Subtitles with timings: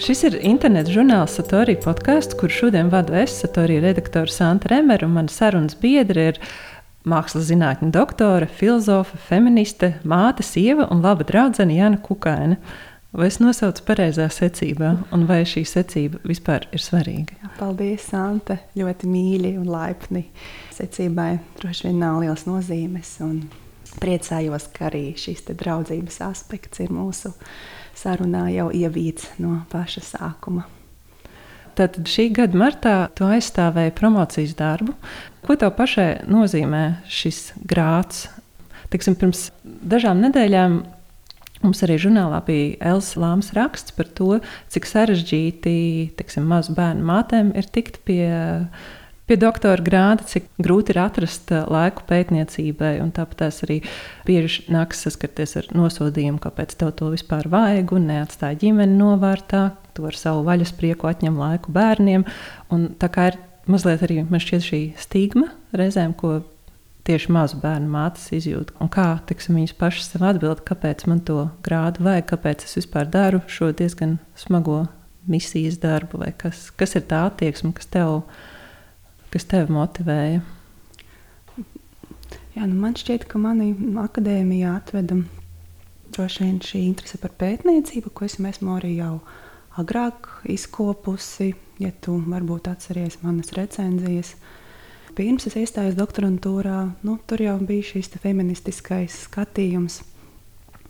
[0.00, 5.12] Šis ir interneta žurnāls Satorija podkāsts, kur šodien vadu es, Satorija redaktore Santa Remera, un
[5.12, 6.38] mana sarunas biedra ir
[7.04, 12.56] mākslas zinātņu doktore, filozofa, feministe, māte, sieva un laba draudzene Jana Kukaina.
[13.12, 17.36] Vai es nosaucu pareizā secībā, un vai šī secība vispār ir svarīga?
[17.58, 18.56] Paldies, Santa.
[18.80, 20.22] Ļoti mīļi un laipni.
[20.78, 23.18] Secībai droši vien nav liels nozīmes,
[24.00, 27.34] priecājos, ka arī šis draudzības aspekts ir mūsu
[28.00, 30.66] sarunā jau ievīts no paša sākuma.
[31.78, 34.94] Tad šī gada martā tu aizstāvēji promocijas darbu.
[35.46, 38.26] Ko tev pašai nozīmē šis grāts?
[38.90, 40.80] Tiksim, pirms dažām nedēļām
[41.62, 44.40] mums arī žurnālā bija Elsa Lāmas raksts par to,
[44.72, 45.76] cik sarežģīti
[46.18, 48.26] tiksim, mazu bērnu mātēm ir tikt pie
[49.30, 52.96] pie doktora grāda, cik grūti ir atrast uh, laiku pētniecībai.
[53.14, 53.76] Tāpat arī
[54.26, 59.68] bieži nāks saskarties ar nosodījumu, kāpēc tev to vispār vajag un neatstāja ģimeni novārtā.
[59.94, 62.26] Tu ar savu vaļas prieku atņem laiku bērniem.
[62.74, 63.40] Un tā kā ir
[63.70, 66.40] mazliet arī šī stigma reizēm, ko
[67.06, 68.74] tieši mazu bērnu mātes izjūt.
[68.82, 73.06] Un kā tiksim, viņas pašas sev atbild, kāpēc man to grādu vajag, kāpēc es vispār
[73.06, 74.88] daru šo diezgan smago
[75.30, 78.58] misijas darbu, vai kas, kas ir tā attieksme, kas tev ir
[79.30, 80.40] kas tevi motivēja?
[82.56, 85.20] Jā, nu man šķiet, ka mani akadēmijā atveda
[86.10, 89.20] droši vien šī interese par pētniecību, ko es esmu arī jau
[89.78, 91.54] agrāk izkopusi.
[91.80, 94.34] Ja tu varbūt atceries manas recenzijas,
[95.16, 100.02] pirms es iestājos doktorantūrā, nu, tur jau bija šis feministiskais skatījums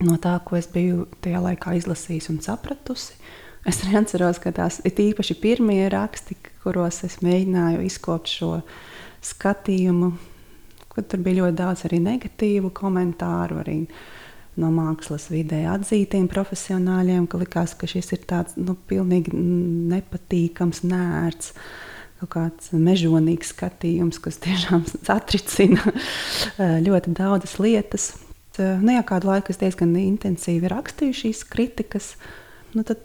[0.02, 3.14] no tā, ko es biju tajā laikā izlasījusi un sapratusi.
[3.68, 8.54] Es arī atceros, ka tās ir īpaši pirmie raksti, kuros es mēģināju izkopt šo
[9.24, 10.14] skatījumu.
[11.00, 13.76] Tur bija ļoti daudz arī negatīvu komentāru, arī
[14.60, 21.54] no mākslas vidē atzītiem profesionāļiem, ka likās, ka šis ir tāds nu, pilnīgi nepatīkams, nērts.
[22.20, 25.94] Kaut kāds mežonīgs skatījums, kas tiešām satricina
[26.58, 28.10] ļoti daudzas lietas.
[28.58, 32.12] Nu, jā, kādu laiku es diezgan intensīvi rakstīju šīs kritikas.
[32.74, 33.00] Nu, tad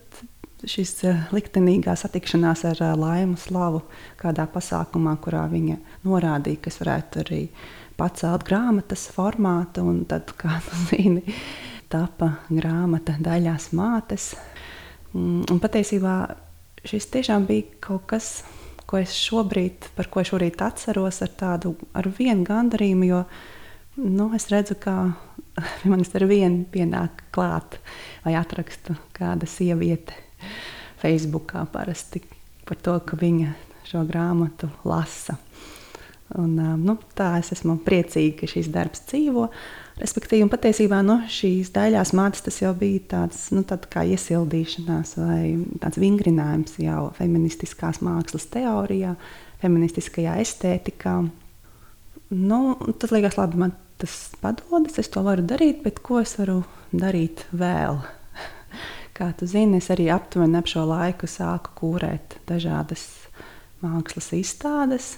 [0.70, 3.84] šis eh, liktenīgā satikšanās ar eh, laimu slavu
[4.20, 7.42] kādā pasākumā, kurā viņa norādīja, ka es varētu arī
[7.96, 11.24] pacelt grāmatas formātu, un tad, kā tu zini,
[11.92, 14.34] tapa grāmata daļās mātes.
[15.14, 16.18] Mm, un patiesībā
[16.86, 18.34] šis tiešām bija kaut kas,
[18.86, 23.24] ko es šobrīd, par ko es šorīt atceros ar tādu ar vienu gandarījumu, jo
[24.04, 24.98] nu, es redzu, ka
[25.90, 27.80] manis ar vienu pienāk klāt
[28.26, 30.25] vai atrakstu kāda sieviete
[31.02, 32.22] Facebookā parasti
[32.66, 33.54] par to, ka viņa
[33.86, 35.38] šo grāmatu lasa.
[36.36, 39.46] Un, nu, tā es esmu priecīga, ka šis darbs dzīvo.
[40.02, 45.54] Respektīvi, patiesībā no nu, šīs daļās mātes tas jau bija tāds nu, kā iesildīšanās vai
[45.84, 49.14] tāds vingrinājums jau feministiskās mākslas teorijā,
[49.62, 51.16] feministiskajā estētikā.
[52.36, 52.60] Nu,
[53.00, 57.46] tas liekas, labi, man tas padodas, es to varu darīt, bet ko es varu darīt
[57.56, 58.02] vēl?
[59.16, 63.06] Kā tu zini, es arī aptuveni ap šo laiku sāku kūrēt dažādas
[63.80, 65.14] mākslas izstādes.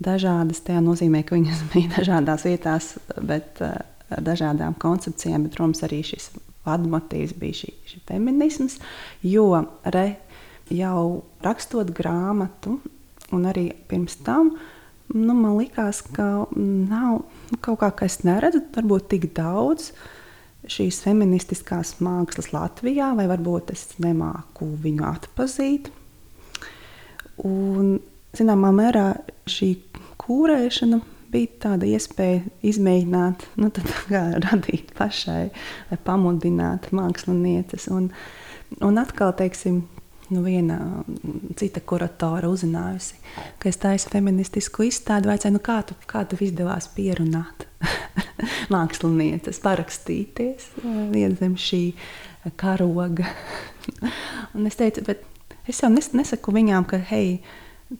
[0.00, 3.76] Dažādas tajā nozīmē, ka viņas bija dažādās vietās, bet uh,
[4.08, 6.30] ar dažādām koncepcijām, bet, protams, arī šis
[6.64, 8.78] vadmotīvs bija šī, šī feminisms.
[9.20, 9.50] Jo
[9.92, 10.06] re,
[10.72, 11.04] jau
[11.44, 12.78] rakstot grāmatu,
[13.36, 14.54] un arī pirms tam,
[15.12, 17.20] nu, man likās, ka nav
[17.60, 20.08] kaut kā, ka es neredzu, varbūt tik daudz uh,
[20.70, 25.90] šīs feministiskās mākslas Latvijā, vai varbūt es nemāku viņu atpazīt.
[27.48, 27.96] Un,
[28.36, 29.06] zināmā mērā
[29.50, 29.72] šī
[30.22, 31.00] kūrēšana
[31.32, 33.72] bija tāda iespēja izmēģināt, nu,
[34.46, 35.48] radīt pašai,
[35.90, 37.88] lai pamudinātu mākslinieces.
[37.94, 38.10] Un,
[38.84, 39.82] un atkal, teiksim,
[40.30, 40.78] nu, viena
[41.58, 43.18] cita kuratora uzzinājusi,
[43.58, 47.66] ka es taisu feministisku izstādi, vaicāju, nu, kā tu, kā tu izdevās pierunāt
[48.74, 50.70] mākslinieces, parakstīties
[51.12, 51.82] vien zem šī
[52.60, 53.28] karoga.
[54.56, 55.24] un es teicu, bet
[55.68, 57.40] es jau nes, nesaku viņām, ka, hei,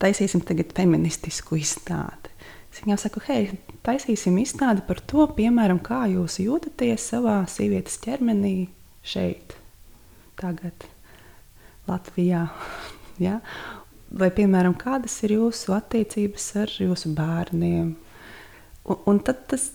[0.02, 2.32] taisīsim tagad feministisku izstādi.
[2.72, 8.70] Es viņām saku, hei, taisīsim izstādi par to, piemēram, kā jūs jūtaties savā sievietes ķermenī
[9.04, 9.56] šeit,
[10.40, 10.88] tagad.
[11.90, 12.46] Latvijā.
[13.20, 13.36] Ja?
[14.08, 17.92] Vai, piemēram, kādas ir jūsu attiecības ar jūsu bērniem?
[18.88, 19.70] Un, un tad tas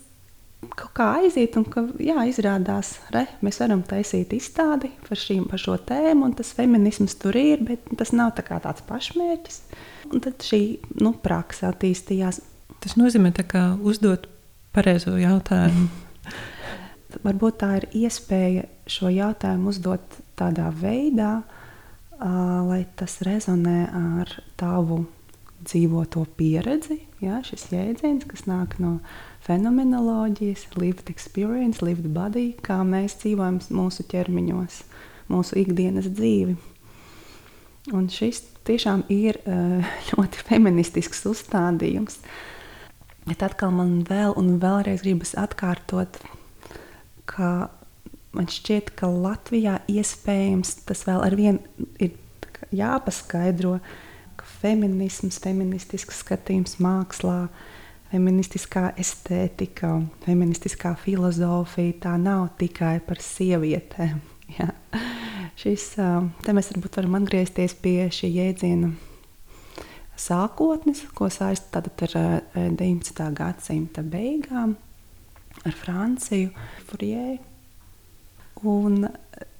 [0.74, 5.62] kaut kā aiziet, un ka, jā, izrādās, ka mēs varam taisīt izstādi par, šīm, par
[5.62, 9.60] šo tēmu, un tas feminisms tur ir, bet tas nav tā tāds pašmērķis.
[10.12, 10.62] Un tad šī
[11.02, 12.40] nu, praksa attīstījās.
[12.82, 14.26] Tas nozīmē, ka uzdot
[14.74, 15.88] pareizo jautājumu.
[17.26, 21.38] Varbūt tā ir iespēja šo jautājumu uzdot tādā veidā,
[22.18, 25.04] lai tas rezonē ar tavu
[25.68, 27.02] dzīvoto pieredzi.
[27.22, 28.98] Ja, šis jēdziens, kas nāk no
[29.46, 34.82] fenomenoloģijas, lived experience, lived body, kā mēs dzīvojam mūsu ķermeņos,
[35.32, 36.56] mūsu ikdienas dzīvi.
[37.96, 39.40] Un šis tiešām ir
[40.12, 42.20] ļoti feministisks uzstādījums.
[43.28, 46.20] Bet atkal man vēl un vēlreiz gribas atkārtot,
[47.28, 47.68] ka
[48.32, 52.14] man šķiet, ka Latvijā iespējams tas vēl ar vienu ir
[52.74, 54.07] jāpaskaidro, ka
[54.62, 57.48] feminisms, feministisks skatījums mākslā,
[58.12, 64.22] feministiskā estētika, feministiskā filozofija tā nav tikai par sievietēm.
[64.58, 64.70] Jā.
[65.58, 65.90] Šis,
[66.44, 68.92] te mēs varam atgriezties pie šī jēdziena
[70.18, 72.16] sākotnes, ko saista ar
[72.54, 73.26] 19.
[73.34, 74.76] gadsimta beigām
[75.66, 76.54] ar Franciju,
[76.88, 77.47] Furjēju.
[78.66, 79.04] Un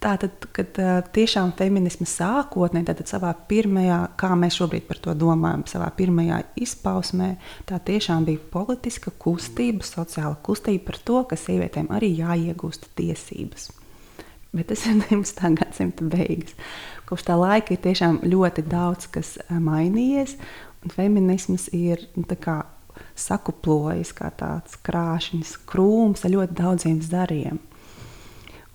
[0.02, 0.78] tātad, kad
[1.14, 7.32] tiešām feminisma sākotnē, tad savā pirmajā, kā mēs šobrīd par to domājam, savā pirmajā izpausmē,
[7.68, 13.70] tā tiešām bija politiska kustība, sociāla kustība par to, ka sievietēm arī jāiegūst tiesības.
[14.54, 15.54] Bet tas ir 19.
[15.60, 16.56] gadsimta beigas.
[17.08, 20.34] Kopš tā laika ir tiešām ļoti daudz kas mainījies,
[20.82, 22.26] un feminisms ir nu,
[23.18, 27.58] sakuplojis kā tāds krāšņs krūms ar ļoti daudziem zariem.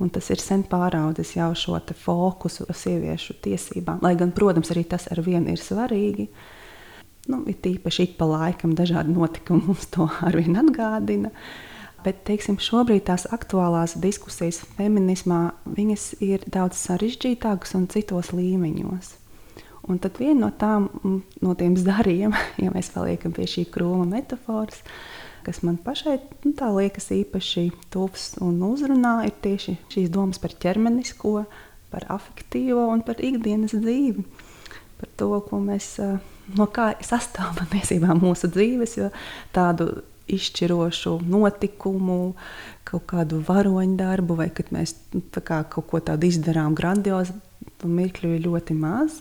[0.04, 4.02] Un tas ir sen pāraudzis jau šo fokusu uz sieviešu tiesībām.
[4.04, 6.28] Lai gan, protams, arī tas ar vienu ir svarīgi.
[7.32, 11.32] Nu, ir tīpaši ik pa laikam dažādi notikumi mums to arvien atgādina.
[12.04, 15.54] Bet teiksim, šobrīd tās aktuālās diskusijas feminismā
[16.20, 19.14] ir daudz sarežģītākas un citos līmeņos.
[19.88, 20.90] Un tad viena no, tām,
[21.44, 24.84] no tiem zariem, ja mēs paliekam pie šī krūma metafāras,
[25.45, 31.44] kas man pašai nu, liekas īpaši tuvs un uzrunā, ir tieši šīs domas par ķermenisko,
[31.94, 34.25] par afektīvo un par ikdienas dzīvi.
[35.00, 35.30] Par to,
[35.62, 35.98] mēs
[36.57, 39.12] no kā sastāv patiesībā mūsu dzīves, jo
[39.56, 39.92] tādu
[40.34, 42.34] izšķirošu notikumu,
[42.88, 47.36] kaut kādu varoņu darbu, vai kad mēs nu, kā, kaut ko tādu izdarām grandiozu,
[47.84, 49.19] mirkļu ir ļoti maz.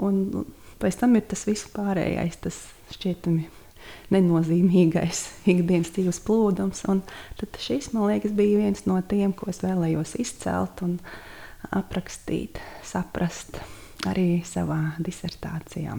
[0.00, 0.46] Un
[0.80, 2.62] pēc tam ir tas viss pārējais, tas
[2.94, 3.59] šķietami
[4.14, 6.84] nenozīmīgais ikdienas dzīves plūdums.
[6.90, 7.02] Un
[7.40, 10.98] tad šis, man liekas, bija viens no tiem, ko es vēlējos izcelt un
[11.76, 13.60] aprakstīt, saprast
[14.08, 15.98] arī savā disertācijā.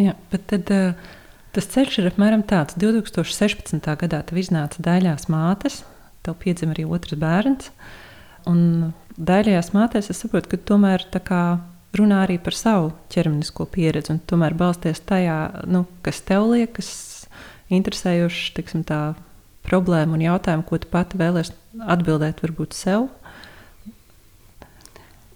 [0.00, 1.18] Jā, bet tad, uh,
[1.52, 2.78] tas ceļš ir apmēram tāds.
[2.80, 3.76] 2016.
[4.00, 5.82] gadā tev iznāca daļās mātes,
[6.24, 7.68] tev piedzima arī otrs bērns.
[8.48, 11.42] Un daļās mātēs es saprotu, ka tomēr tā kā
[11.96, 16.92] runā arī par savu ķermenisko pieredzi un tomēr balsties tajā, nu, kas tev liekas
[17.72, 19.14] interesējošs, tiksim, tā
[19.66, 21.54] problēma un jautājumu, ko tu pati vēlēsies
[21.94, 23.08] atbildēt, varbūt sev.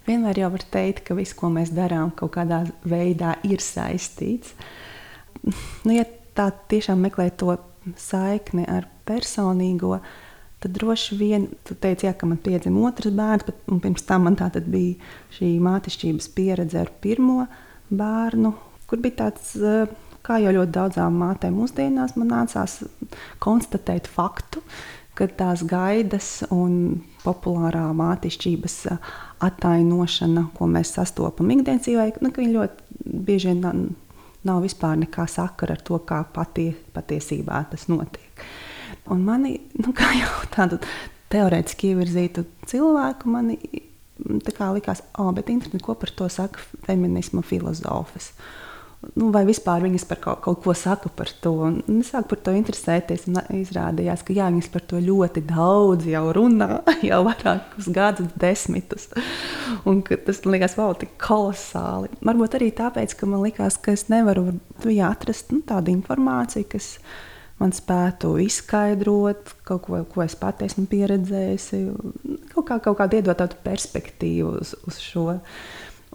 [0.07, 4.53] Vienmēr jau var teikt, ka viss, ko mēs darām, kaut kādā veidā ir saistīts.
[5.83, 6.05] Nu, ja
[6.37, 7.57] tā tiešām meklē to
[7.99, 10.26] saikni ar personīgo, uh,
[10.59, 14.37] tad droši vien, tu teici, jā, ka man piedzima otrs bērns, bet pirms tam man
[14.39, 14.97] tā bija
[15.37, 17.45] šī mātišķības pieredze ar pirmo
[17.89, 18.53] bērnu,
[18.89, 19.87] kur bija tāds, eh,
[20.25, 22.81] kā jau ļoti daudzām mātēm mūsdienās, man nācās
[23.39, 24.63] konstatēt faktu,
[25.17, 28.97] ka tās gaidas un populārā mātišķības eh,
[29.45, 33.83] attainošana, ko mēs sastopam ikdienas dzīvē, nu, viņi ļoti bieži vien nav,
[34.47, 38.47] nav vispār nekā sakara ar to, kā patie, patiesībā tas notiek.
[39.13, 40.79] Un mani, nu, kā jau tādu
[41.31, 43.51] teorētiski ievirzītu cilvēku, man
[44.73, 48.31] likās, oh, bet interesanti, ko par to saka feminisma filozofas.
[49.13, 51.51] Nu, vai vispār viņas par kaut, kaut ko saka par to.
[51.67, 56.23] Un es sāku par to interesēties, izrādījās, ka jā, viņas par to ļoti daudz jau
[56.33, 59.07] runā, jau vairākus gadus, desmitus.
[59.87, 62.09] Un tas man likās, wow, tik kolosāli.
[62.25, 64.49] Varbūt arī tāpēc, ka man likās, ka es nevaru
[64.83, 67.26] jā, atrast nu, tādu informāciju, kas manā
[67.61, 71.83] man spētu izskaidrot kaut ko, ko es pati esmu pieredzējusi,
[72.53, 75.29] kaut, kā, kaut kādu iedot tādu perspektīvu uz, uz šo.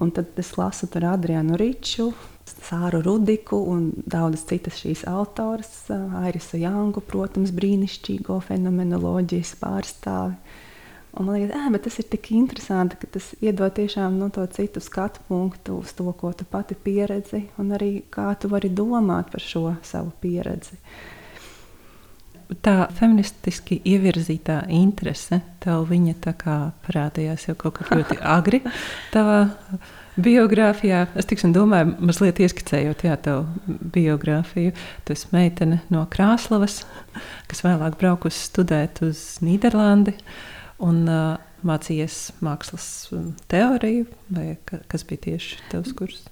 [0.02, 2.12] Un tad es lasu tur Adrianu Riču,
[2.62, 5.70] Sāru Rudiku un daudzas citas šīs autoras,
[6.22, 10.58] Airisu Jangu, protams, brīnišķīgo fenomenoloģijas pārstāvi.
[11.12, 14.46] Un man liekas, ah, tas ir tik interesanti, ka tas iedod tiešām no nu, to
[14.54, 19.28] citu skatu punktu uz to, ko tu pati pieredzi, un arī kā tu vari domāt
[19.34, 20.78] par šo savu pieredzi.
[20.78, 21.21] Uh,
[22.64, 26.56] tā feministiski ievirzītā interese, tev viņa tā kā
[26.86, 28.62] parādījās jau kaut kad ļoti agri
[29.12, 29.44] tavā
[30.22, 31.06] biogrāfijā.
[31.16, 34.74] Es tiksim, domāju, mazliet ieskicējot jā, tavu biogrāfiju.
[35.06, 36.82] Tu esi meitene no Krāslavas,
[37.48, 40.18] kas vēlāk braukusi studēt uz Nīderlandi.
[40.82, 42.86] Un, uh, mācījies mākslas
[43.50, 44.56] teoriju, vai
[44.90, 46.24] kas bija tieši tavs kurs?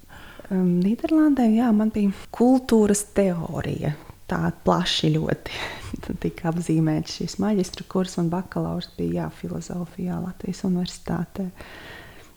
[0.50, 3.94] Nīderlandē jā, man bija kultūras teorija.
[4.30, 5.60] Tā plaši ļoti
[6.22, 11.50] tika apzīmēts šis maģistra kurs, un bakalaurs bija jā, filozofijā Latvijas Universitātē.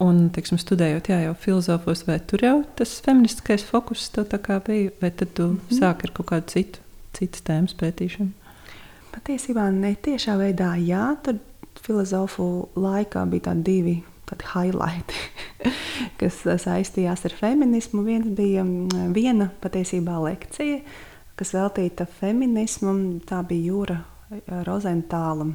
[0.04, 4.58] Un, teiksim, studējot jā, jau filozofos, vai tur jau tas feministiskais fokus tev tā kā
[4.66, 5.80] bija, vai tad tu mm -hmm.
[5.80, 6.80] sāki ar kaut kādu citu,
[7.14, 8.32] citas tēmas pētīšanu?
[9.14, 11.38] Patiesībā netiešā veidā, jā, tur
[11.82, 15.16] filozofu laikā bija tādi divi tādi highlighti,
[16.20, 18.04] kas saistījās ar feminismu.
[18.04, 20.80] Viens bija mm, viena patiesībā lekcija,
[21.40, 23.20] kas veltīta feminismam.
[23.28, 24.00] Tā bija Jūra
[24.68, 25.50] Rozentāla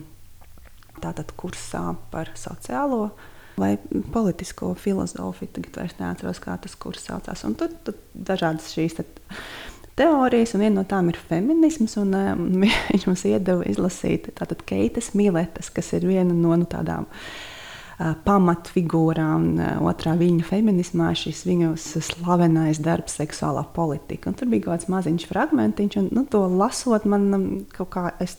[1.03, 3.11] tātad kursā par sociālo
[3.59, 3.77] vai
[4.13, 5.53] politisko filozofiju.
[5.57, 7.45] Tagad vairs neatceros, kā tas kurs saucās.
[7.47, 8.99] Un tur, tur dažādas šīs
[9.99, 11.99] teorijas, un viena no tām ir feminisms.
[12.03, 12.49] Un, um,
[12.93, 14.31] viņš mums iedeva izlasīt
[14.67, 17.58] Keitas Miletes, kas ir viena no nu, tādām uh,
[17.99, 24.31] pamatfigūrām uh, otrā viņa feminismā, šis viņu slavenais darbs, seksuālā politika.
[24.31, 28.39] Un tur bija kaut kāds maziņš fragmentiņš, un nu, to lasot, man kaut kā es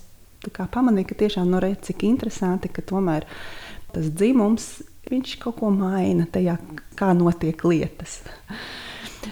[0.56, 3.28] kā pamanīju, ka tiešām nu, redz, cik interesanti, ka tomēr
[3.92, 4.78] tas dzimums
[5.42, 6.60] kaut ko maina tajā,
[7.00, 8.20] kā notiek lietas.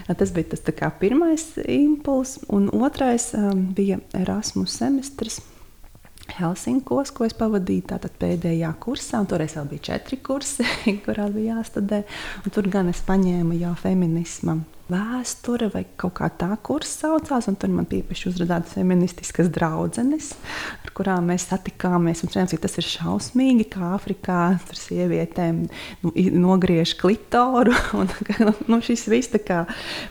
[0.08, 5.40] Tas bija tas kā, pirmais impulss, un otrais um, bija Erasmus semestris.
[6.36, 10.66] Helsinkos, ko es pavadīju pēdējā kursā, un toreiz vēl bija četri kursi,
[11.06, 12.04] kurā bija jāstudē.
[12.54, 17.48] Tur gan es paņēmu jau feminismu vēsture vai kaut kā tā kursa saucās.
[17.60, 20.34] Tur man īpaši uzrādījās feministiskas draudzenes,
[20.84, 22.24] ar kurām mēs satikāmies.
[22.24, 25.66] Un redzam, tas ir šausmīgi, kā Āfrikā tur sievietēm
[26.04, 27.76] nu, nogriež klitoru.
[28.00, 28.12] Un,
[28.68, 29.34] nu, šis viss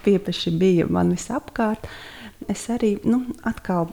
[0.05, 1.89] pieeši bija man visapkārt.
[2.53, 3.89] Es arī nu, atkal.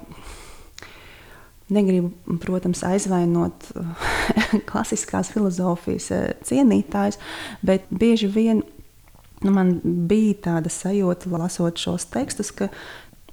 [1.71, 2.11] Negribu,
[2.43, 3.69] protams, aizvainot
[4.69, 7.19] klasiskās filozofijas eh, cienītājus,
[7.63, 8.63] bet bieži vien
[9.43, 12.69] nu, man bija tāda sajūta, lasot šos tekstus, ka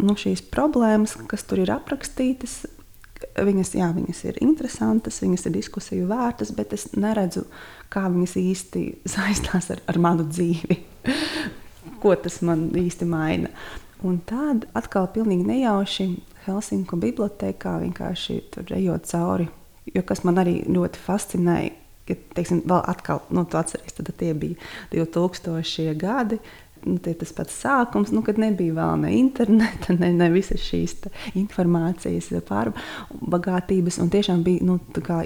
[0.01, 2.63] nu, šīs problēmas, kas tur ir aprakstītas,
[3.37, 7.45] viņas, jā, viņas ir interesantas, viņas ir diskusiju vērtas, bet es neredzu,
[7.93, 8.85] kā viņas īsti
[9.15, 10.81] saistās ar, ar manu dzīvi.
[12.03, 13.51] Ko tas man īsti maina?
[14.07, 16.07] Un tad atkal pilnīgi nejauši
[16.47, 19.49] Helsinku bibliotekā vienkārši tur ejot cauri.
[19.95, 21.73] Jo kas man arī ļoti fascinēja,
[22.09, 24.59] ka, teiksim, vēl atkal, nu, tu atceries, tad tie bija
[24.95, 26.41] 2000 gadi.
[26.81, 30.95] Nu, tie tas pats sākums, nu, kad nebija vēl ne interneta, ne, ne visas šīs
[31.37, 34.01] informācijas pārbagātības.
[34.15, 34.79] Tiešām bija nu,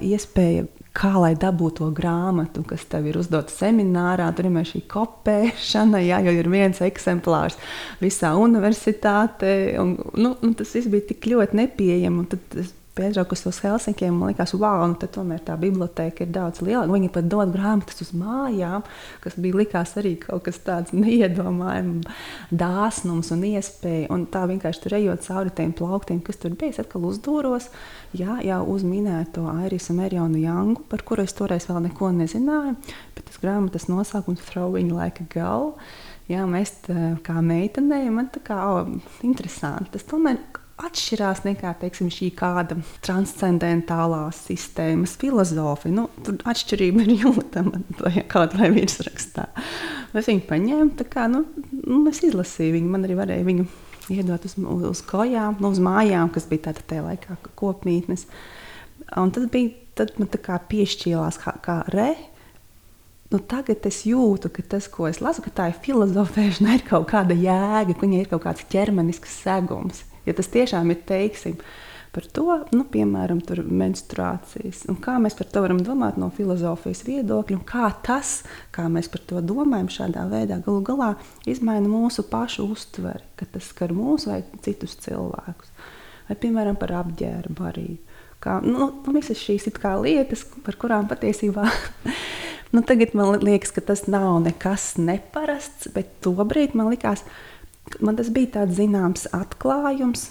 [0.03, 4.29] iespēja, kā lai dabūtu to grāmatu, kas tev ir uzdota seminārā.
[4.37, 7.59] Tur ir šī kopēšana, jā, jo ir viens eksemplārs
[8.03, 9.55] visā universitātē.
[9.83, 12.31] Un, nu, un tas viss bija tik ļoti nepieejams.
[12.35, 12.59] Tad
[12.95, 16.93] piebraukusi uz Helsinkiem, man liekas, wow, nu, tomēr tā biblioteka ir daudz lielāka.
[16.93, 18.85] Viņi pat dod grāmatas uz mājām,
[19.25, 22.07] kas bija likās arī kaut kas tāds neiedomājams,
[22.55, 24.09] dāsnums un iespēja.
[24.15, 27.69] Un tā vienkārši tur ejot cauri tiem plauktiem, kas tur bija, atkal uzdūros.
[28.15, 32.77] Jā, jau uz minēto Airisu Merjonu Jangu, par kuru es toreiz vēl neko nezināju,
[33.17, 35.75] bet tas grāmatas nosaukums Throwing Like a Girl.
[36.31, 38.95] Jā, mēs tā, kā meitenei, man tā kā oh,
[39.27, 39.91] interesanti.
[39.99, 40.39] Tas tomēr
[40.81, 45.95] atšķirās nekā teiksim, šī kāda transcendentālās sistēmas filozofija.
[45.95, 47.83] Nu, tur atšķirība ir jūtama
[48.33, 49.47] kaut vai virsrakstā.
[50.15, 51.45] Es viņu paņēmu, kā nu,
[51.85, 53.67] nu, es izlasīju viņu, man arī varēja viņu
[54.15, 54.57] iedot uz,
[54.91, 58.27] uz kojām, nu, uz mājām, kas bija tāda tajā laikā kopmītnes.
[59.21, 62.13] Un tad, bija, tad man tā kā piešķīlās kā, kā re.
[63.33, 67.09] Nu, tagad es jūtu, ka tas, ko es lasu, ka tā ir filozofēšana, ir kaut
[67.11, 70.05] kāda jēga, ka viņai ir kaut kāds ķermenisks segums.
[70.25, 71.59] Ja tas tiešām ir teiksim,
[72.15, 77.59] par to, nu, piemēram, menstruācijas, un kā mēs par to varam domāt no filozofijas viedokļa,
[77.59, 78.37] un kā tas,
[78.75, 81.11] kā mēs par to domājam, šādā veidā galu galā
[81.51, 85.75] izmaina mūsu pašu uztveri, ka tas skar mūs vai citus cilvēkus.
[86.29, 87.89] Vai, piemēram, par apģērbu arī.
[88.45, 89.67] Kā, nu, nu, visas šīs
[90.05, 91.67] lietas, par kurām patiesībā
[92.75, 97.54] nu, tagad man liekas, ka tas nav nekas neparasts, bet tobrīd man likās, ka
[98.05, 100.31] man tas bija tāds zināms atklājums.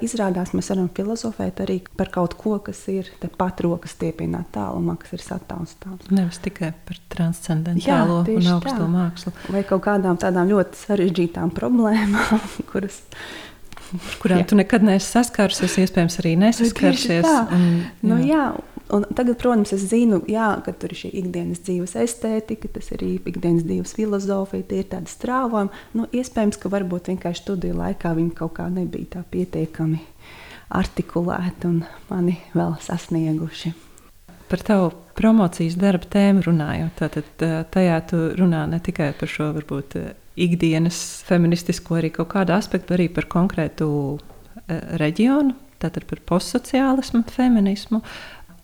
[0.00, 5.12] Izrādās, mēs varam filozofēt arī par kaut ko, kas ir tepat rokas stiepienā tālumā, kas
[5.12, 6.06] ir sataustāms.
[6.08, 8.86] Nevis tikai par transcendentālo Jā, un augsto tā.
[8.88, 9.34] mākslu.
[9.52, 13.02] Vai kaut kādām tādām ļoti sarežģītām problēmām, kuras
[14.22, 14.48] kurām jā.
[14.48, 17.28] tu nekad neesi saskārusies, iespējams, arī nesaskarsies.
[17.28, 18.08] Un, jā.
[18.08, 18.46] Nu, jā,
[18.92, 23.04] Un tagad, protams, es zinu, jā, ka tur ir šī ikdienas dzīves estētika, tas ir
[23.16, 25.72] ikdienas dzīves filozofija, tie ir tādi strāvojumi.
[25.96, 30.02] Nu, iespējams, ka varbūt vienkārši studiju laikā viņi kaut kā nebija tā pietiekami
[30.74, 33.72] artikulēti un mani vēl sasnieguši.
[34.52, 39.96] Par tavu promocijas darba tēmu runājot, tad tajā tu runā ne tikai par šo varbūt
[40.44, 43.88] ikdienas feministisko, arī kaut kādu aspektu, arī par konkrētu
[45.00, 48.02] reģionu, tātad par postsociālismu, feminismu.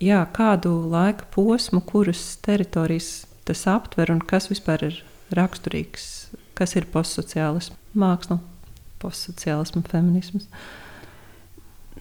[0.00, 4.94] Jā, kādu laika posmu, kuras teritorijas tas aptver un kas vispār ir
[5.36, 6.06] raksturīgs,
[6.56, 8.38] kas ir postsociālisms, māksla,
[9.02, 10.48] postsociālisms, feminisms.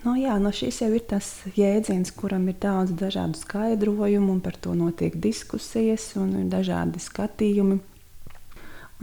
[0.06, 1.28] Nu, jā, no šis jau ir tas
[1.60, 7.82] jēdziens, kuram ir daudz dažādu skaidrojumu, un par to notiek diskusijas, un ir dažādi skatījumi.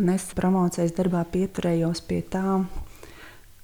[0.00, 2.62] Un es promocijas darbā pieturējos pie tā,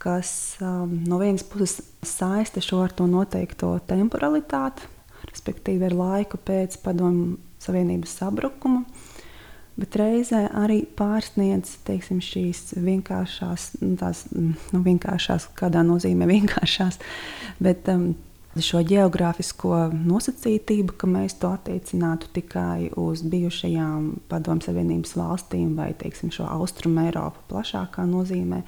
[0.02, 4.91] kas um, no vienas puses saista šo ar to noteikto temporalitāti,
[5.32, 8.82] respektīvi ar laiku pēc padomu Savienības sabrukuma,
[9.78, 17.00] bet reizē arī pārsniedz teiksim, šīs vienkāršās, nu, tās, nu, vienkāršās, kādā nozīmē vienkāršās,
[17.62, 18.12] bet um,
[18.60, 26.32] šo geogrāfisko nosacītību, ka mēs to attiecinātu tikai uz bijušajām Padomju Savienības valstīm vai teiksim,
[26.34, 28.60] šo austrumu Eiropu plašākā nozīmē.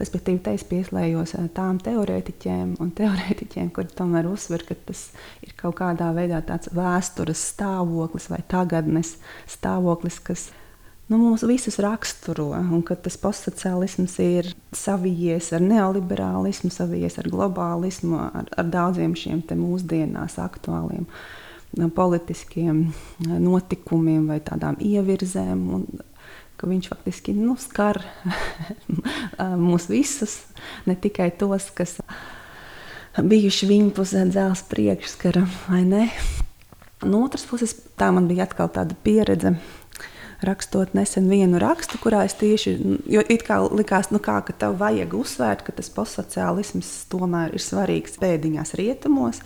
[0.00, 5.08] Respektīvi, te es pieslējos eh, tām teorētiķiem un teorētiķiem, kuri tomēr uzsver, ka tas
[5.46, 9.16] ir kaut kādā veidā tāds vēstures stāvoklis vai tagadnes
[9.48, 10.50] stāvoklis, kas
[11.10, 18.18] nu, mūs visus raksturo, un ka tas postsociālisms ir savijies ar neoliberālismu, savijies ar globālismu,
[18.30, 21.08] ar, ar daudziem šiem mūsdienās aktuāliem
[21.94, 22.88] politiskiem
[23.42, 25.66] notikumiem vai tādām ievirzēm.
[25.74, 25.86] Un,
[26.60, 28.02] viņš faktiski nu, skar
[29.66, 30.42] mūs visus,
[30.84, 31.96] ne tikai tos, kas
[33.16, 36.04] bijuši viņa pusē dzelzceļa priekšskara vai ne.
[37.00, 39.54] No otras puses, tā man bija atkal tāda pieredze
[40.46, 42.76] rakstot nesen vienu rakstu, kurā es tieši,
[43.10, 47.64] jo it kā likās, nu kā, ka tev vajag uzsvērt, ka tas postsociālisms tomēr ir
[47.64, 49.42] svarīgs pēdiņās rietumos.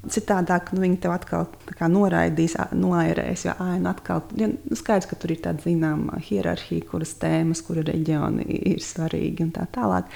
[0.00, 1.50] Citādāk nu, viņi tev atkal
[1.92, 7.12] noraidīs, noairēs, jo aina atkal ja, nu, skaidrs, ka tur ir tāda zināmā hierarhija, kuras
[7.20, 10.08] tēmas, kura reģioni ir svarīgi un tā tālāk.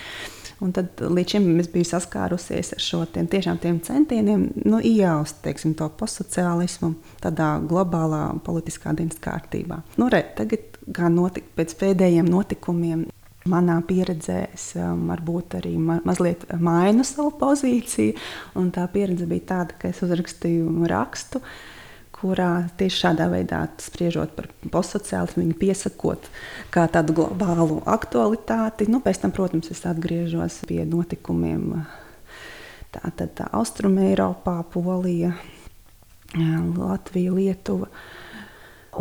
[0.62, 5.42] Un tad līdz šim es biju saskārusies ar šo tiem, tiešām tiem centieniem nu, iejaust
[5.44, 6.92] teiksim, to postsociālismu
[7.24, 9.80] tādā globālā politiskā dienas kārtībā.
[9.98, 13.04] Nu, re, tagad, kā notik, pēc pēdējiem notikumiem,
[13.50, 18.14] manā pieredzē es um, varbūt arī ma mazliet mainu savu pozīciju.
[18.74, 21.42] Tā pieredze bija tāda, ka es uzrakstīju rakstu.
[21.42, 21.74] Uh,
[22.14, 26.28] kurā tieši šādā veidā spriežot par postsociālismu, viņi piesakot
[26.74, 28.88] kā tādu globālu aktualitāti.
[28.90, 31.84] Nu, pēc tam, protams, es atgriežos pie notikumiem
[32.94, 35.34] tātad tā, Austrumē, Eiropā, Polija,
[36.34, 37.90] Latvija, Lietuva.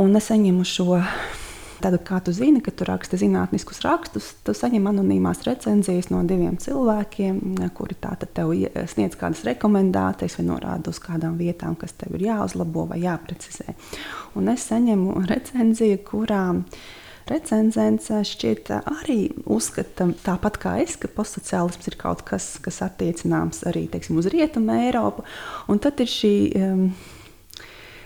[0.02, 0.98] Un es saņemu šo
[1.84, 6.56] Tad, kā tu zini, ka tu raksti zinātniskus rakstus, tu saņem anonīmās recenzijas no diviem
[6.62, 7.42] cilvēkiem,
[7.76, 8.54] kuri tev
[8.94, 13.76] sniedz kādas rekomendācijas vai norāda uz kādām vietām, kas tev ir jāuzlabo vai jāprecizē.
[14.40, 16.46] Un es saņemu recenziju, kurā
[17.28, 23.90] recenzents šķiet arī uzskata tāpat kā es, ka postsociālisms ir kaut kas, kas attiecināms arī
[23.92, 25.28] teiksim, uz Rietumu Eiropu.
[25.68, 26.34] Un tad ir šī.
[26.62, 26.88] Um,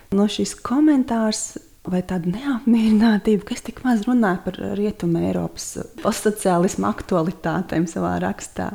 [0.08, 1.58] No šis komentārs
[1.92, 5.70] vai tāda neapmierinātība, ka es tik maz runāju par rietumu Eiropas
[6.04, 8.74] postsociālismu aktualitātēm savā rakstā.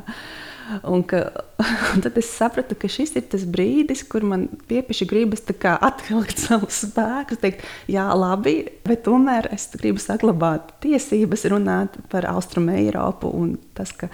[0.87, 1.19] Un, ka,
[1.93, 6.83] un tad es sapratu, ka šis ir tas brīdis, kur man tieši gribas atvilkt savus
[6.85, 8.55] spēkus, teikt, jā, labi,
[8.87, 13.31] bet tomēr es gribu saglabāt tiesības runāt par Austrumu Eiropu.
[13.33, 14.09] Un tas, ka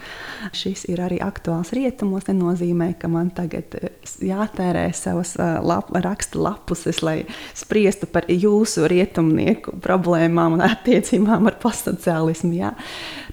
[0.55, 3.75] šis ir arī aktuāls rietumos, nenozīmē, ka man tagad
[4.23, 7.23] jātērē savas lap, raksta lapuses, lai
[7.57, 12.53] spriestu par jūsu rietumnieku problēmām un attiecībām ar postsociālismu.
[12.59, 12.75] Jā.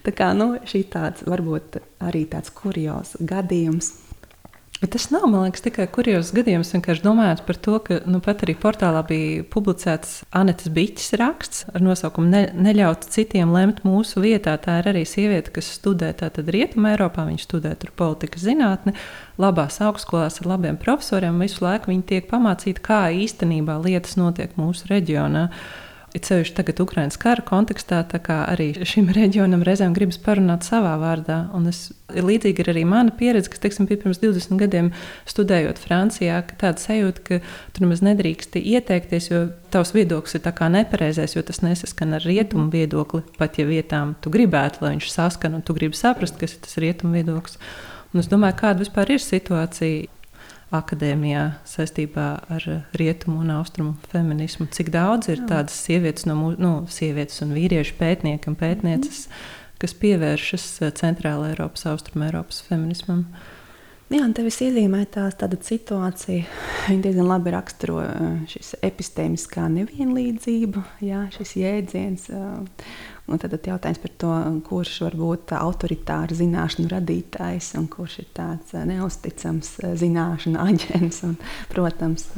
[0.07, 4.06] Tā kā nu, šī tāds varbūt arī tāds kurjos gadījums.
[4.81, 6.75] Bet tas nav, man liekas, tikai kurjos gadījums.
[6.75, 11.81] Vienkārši domājot par to, ka nu, pat arī portālā bija publicēts Anetes Biķis raksts ar
[11.85, 14.59] nosaukumu ne, Neļaut citiem lemt mūsu vietā.
[14.61, 17.25] Tā ir arī sieviete, kas studē Rietumē, Eiropā.
[17.25, 18.93] Viņa studē tur politikas zinātni,
[19.41, 21.41] labās augstskolās ar labiem profesoriem.
[21.41, 25.49] Visu laiku viņi tiek pamācīti, kā īstenībā lietas notiek mūsu reģionā.
[25.49, 25.86] Uh,
[26.17, 27.99] It sevišķi tagad, Ukraiņas kara kontekstā,
[28.49, 31.43] arī šim reģionam reizēm gribas parunāt savā vārdā.
[31.57, 34.89] Un es, līdzīgi ir arī mana pieredze, kas teiksim, bija pirms 20 gadiem
[35.29, 37.41] studējot Francijā, ka tāda sajūta, ka
[37.77, 39.43] tur nemaz nedrīkst ieteikties, jo
[39.75, 40.49] tavs viedoklis ir
[40.79, 43.21] nepareizais, jo tas nesaskan ar rietumu viedokli.
[43.37, 46.81] Pat ja vietām tu gribētu, lai viņš saskan, un tu gribi saprast, kas ir tas
[46.81, 47.61] rietumu viedoklis.
[48.15, 50.16] Un es domāju, kāda vispār ir situācija
[50.81, 52.67] akadēmijā saistībā ar
[52.99, 54.69] rietumu un austrumu feminismu.
[54.73, 59.33] Cik daudz ir tādas sievietes, no mūsu, nu, sievietes un vīriešu pētnieki un pētnieces, mm
[59.33, 59.77] -hmm.
[59.83, 60.67] kas pievēršas
[61.01, 63.27] centrāla Eiropas, austrumu Eiropas feminismam?
[64.07, 66.45] Jā, un tevis iezīmē tā, tāda situācija.
[66.87, 68.05] Viņa diezgan labi raksturo
[68.47, 72.29] šis epistēmiskā nevienlīdzība, jā, šis jēdziens.
[73.27, 74.35] Un tad, jautājums par to,
[74.69, 81.25] kurš var būt autoritārs zināšanu radītājs un kurš ir tāds neusticams zināšanu aģents.
[81.27, 81.35] Un,
[81.73, 82.29] protams,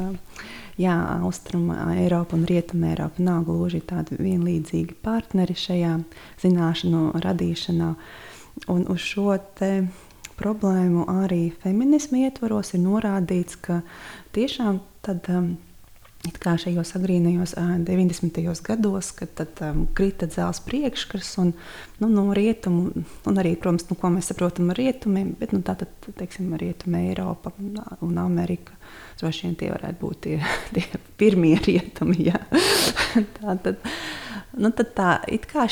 [0.80, 5.98] jā, Austruma Eiropa un Rietuma Eiropa nav gluži tādi vienlīdzīgi partneri šajā
[6.40, 7.92] zināšanu radīšanā.
[8.72, 9.36] Un uz šo
[10.38, 13.82] problēmu arī feminismu ietvaros ir norādīts, ka
[14.36, 15.56] tiešām tad, um,
[16.42, 18.40] kā šajos agrīnajos uh, 90.
[18.66, 21.52] gados, kad tad, um, krita dzelzs priekškars un
[21.98, 25.92] nu, no rietumu, un arī, protams, nu, ko mēs saprotam ar rietumiem, bet nu, tātad,
[26.18, 27.52] teiksim, rietuma Eiropa
[28.04, 28.76] un Amerika.
[29.20, 30.38] Droši vien tie varētu būt tie,
[30.76, 32.30] tie pirmie rietumi.
[33.38, 33.84] tā, tad,
[34.58, 35.10] nu, tad tā,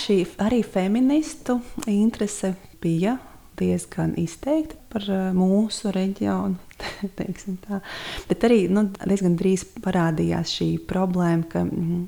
[0.06, 3.18] šī arī feministu interese bija
[3.56, 6.65] diezgan izteikti par mūsu reģionu.
[8.28, 12.06] Bet arī nu, diezgan drīz parādījās šī problēma, ka mm,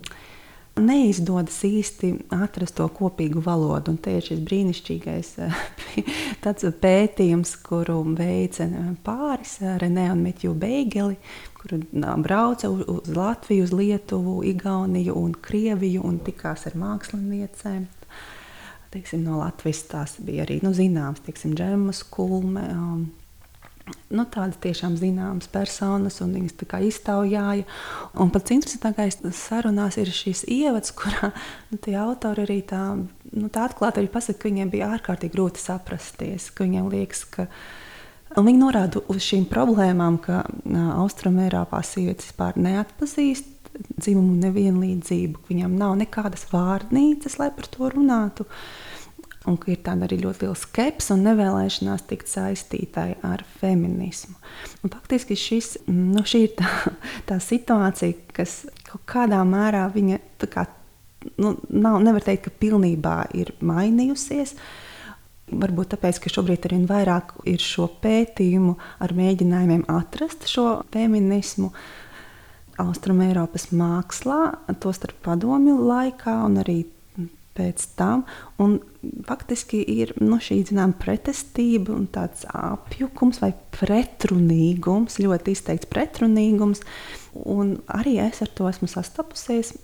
[0.79, 3.95] neizdodas īsti atrast to kopīgu valodu.
[3.95, 11.19] Un te ir šis brīnišķīgais eh, pētījums, kuru veica eh, pāris Renē un Metju Beigeli,
[11.59, 11.79] kur
[12.23, 17.87] brauca uz Latviju, uz Lietuvu, Igauniju un Krieviju un tikās ar māksliniecēm
[18.91, 22.65] teiksim, no Latvijas tās bija arī nu, zināmas, teiksim, Džemas Kulme.
[22.73, 23.03] Um,
[24.11, 26.57] nu, tādas tiešām zināmas personas, un viņas
[26.89, 27.67] iztaujāja.
[28.19, 31.33] Un pats interesantākais sarunās ir šis ievads, kurā
[31.71, 35.63] nu, tie autori arī tā, nu, tā atklāti arī pasaka, ka viņiem bija ārkārtīgi grūti
[35.63, 36.51] saprasties.
[36.59, 37.49] Viņiem liekas, ka
[38.37, 40.43] viņi norāda uz šīm problēmām, ka
[41.03, 48.47] Austrumērāpā sievietes vispār neatpazīst dzimumu nevienlīdzību, ka viņām nav nekādas vārnīcas, lai par to runātu.
[49.47, 54.35] Un ir tāda arī ļoti liela skepse un nevēlēšanās tikt saistītai ar feminismu.
[54.83, 56.73] Un faktiski šis, nu, šī ir tā,
[57.29, 60.19] tā situācija, kas kaut kādā mērā viņa
[60.51, 60.67] kā,
[61.39, 64.57] nu, nav, nevar teikt, ka pilnībā ir mainījusies.
[65.49, 71.73] Varbūt tāpēc, ka šobrīd ar vien vairāk ir šo pētījumu ar mēģinājumiem atrast šo feminismu,
[72.79, 76.77] Austrumēropas mākslā, tostarp padomju laikā un arī
[77.59, 78.25] pēc tam.
[78.63, 78.79] Un
[79.27, 86.85] faktiski ir nu, šī zinām, pretestība un tāds apjukums vai pretrunīgums, ļoti izteikts pretrunīgums.
[87.45, 89.75] Un arī es ar to esmu sastapusies.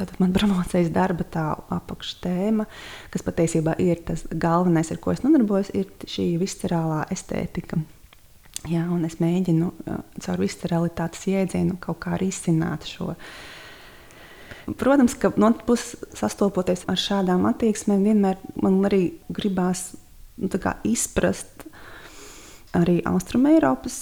[0.00, 1.44] Tad man promocijas darba tā
[1.76, 2.64] apakštēma,
[3.12, 7.80] kas patiesībā ir tas galvenais, ar ko es nodarbojos, ir šī viscerālā estētika.
[8.68, 9.70] Jā, un es mēģinu
[10.20, 13.14] caur visceralitātes jēdzienu kaut kā risināt šo.
[14.78, 19.02] Protams, ka no puses sastopoties ar šādām attieksmēm, vienmēr man arī
[19.32, 19.90] gribās
[20.40, 20.50] nu,
[20.86, 21.66] izprast
[22.76, 23.98] arī Austrumēropas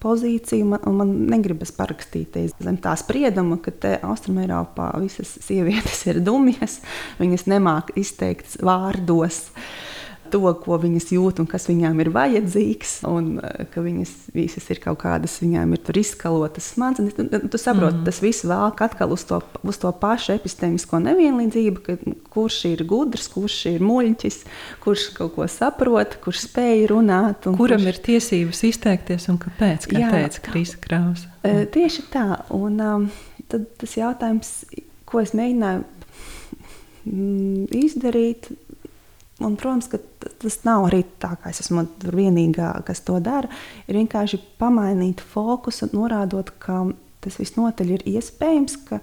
[0.00, 0.66] pozīciju.
[0.68, 3.72] Man, man negribas parakstīties zem tā sprieduma, ka
[4.12, 6.80] Austrumēropā visas sievietes ir dumjas,
[7.20, 9.48] viņas nemāk izteikt vārdos.
[9.50, 9.90] Uh,
[10.32, 14.80] to, ko viņas jūt un kas viņām ir vajadzīgs, un eh, ka viņas visas ir
[14.82, 17.16] kaut kādas, viņām ir izskalotas smadzenes.
[17.18, 18.06] Tu, tu saproti, mm.
[18.08, 21.98] tas viss velk atkal uz to, uz to pašu epistēmisko nevienlīdzību, ka
[22.32, 24.40] kurš ir gudrs, kurš ir muļķis,
[24.84, 27.50] kurš kaut ko saprot, kurš spēj runāt.
[27.50, 27.90] Kuram kurš...
[27.92, 31.30] ir tiesības izteikties un kāpēc, kā Jā, teica Krista Krause?
[31.44, 31.66] Mm.
[31.74, 33.08] Tieši tā, un um,
[33.50, 34.52] tad tas jautājums,
[35.08, 35.84] ko es mēģināju
[37.04, 38.50] mm, izdarīt,
[39.40, 39.98] Un, protams, ka
[40.42, 43.48] tas nav arī tā, ka es esmu vienīgā, kas to dara.
[43.88, 46.82] Ir vienkārši pamainīt fokusu, norādot, ka
[47.24, 49.00] tas visnotaļ ir iespējams, ka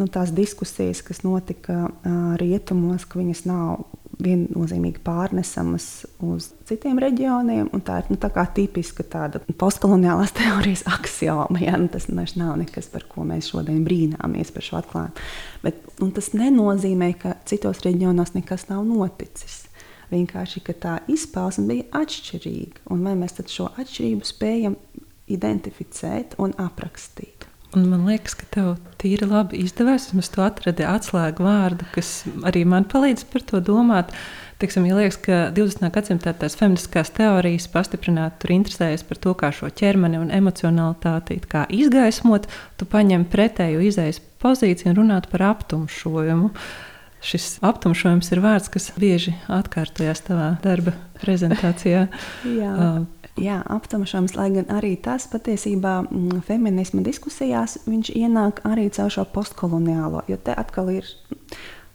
[0.00, 3.84] nu, tās diskusijas, kas notika uh, rietumos, ka viņas nav
[4.24, 5.86] viennozīmīgi pārnesamas
[6.24, 7.70] uz citiem reģioniem.
[7.86, 11.60] Tā ir nu, tā tipiska tāda postkoloniālās teorijas axioma.
[11.62, 11.78] Ja?
[11.80, 12.08] Nu, tas
[12.40, 15.26] nav nekas, par ko mēs šodien brīnāmies par šo atklājumu.
[15.64, 15.82] Bet,
[16.16, 19.64] tas nenozīmē, ka citos reģionos nekas nav noticis.
[20.10, 22.88] Vienkārši tā izpausme bija atšķirīga.
[22.90, 24.74] Un vai mēs šo atšķirību spējam
[25.30, 27.39] identificēt un aprakstīt?
[27.70, 30.08] Un man liekas, ka tev tīri labi izdevās.
[30.18, 34.10] Es to atradu atslēgu vārdu, kas arī man palīdz par to domāt.
[34.60, 35.86] Teiksim, ja liekas, ka 20.
[35.94, 41.38] gadsimtā tās feministiskās teorijas pastiprināti tur interesējas par to, kā šo ķermeni un emocionalitāti
[41.78, 46.50] izgaismot, tu paņem pretēju izējas pozīciju un runāt par aptumšojumu.
[47.24, 52.08] Šis aptumšojums ir vārds, kas bieži atkārtojas tavā darba prezentācijā.
[53.36, 53.44] Jā.
[53.44, 60.24] Jā, aptumšojums, lai gan arī tas patiesībā mm, feminisma diskusijās ienāk arī caur šo postkoloniālo.
[60.28, 61.06] Jo te atkal ir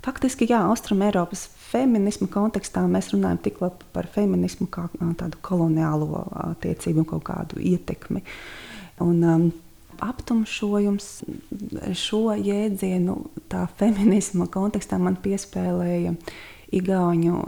[0.05, 4.83] Faktiski, jā, Austrumēropas feminismu kontekstā mēs runājam tikai par feminismu kā
[5.17, 6.19] tādu koloniālo
[6.51, 8.21] attiecību un kaut kādu ietekmi.
[9.01, 9.47] Un, um,
[10.05, 11.07] aptumšojums
[11.97, 13.15] šo jēdzienu
[13.49, 16.13] tā feminisma kontekstā man piespēlēja
[16.75, 17.39] Igauniju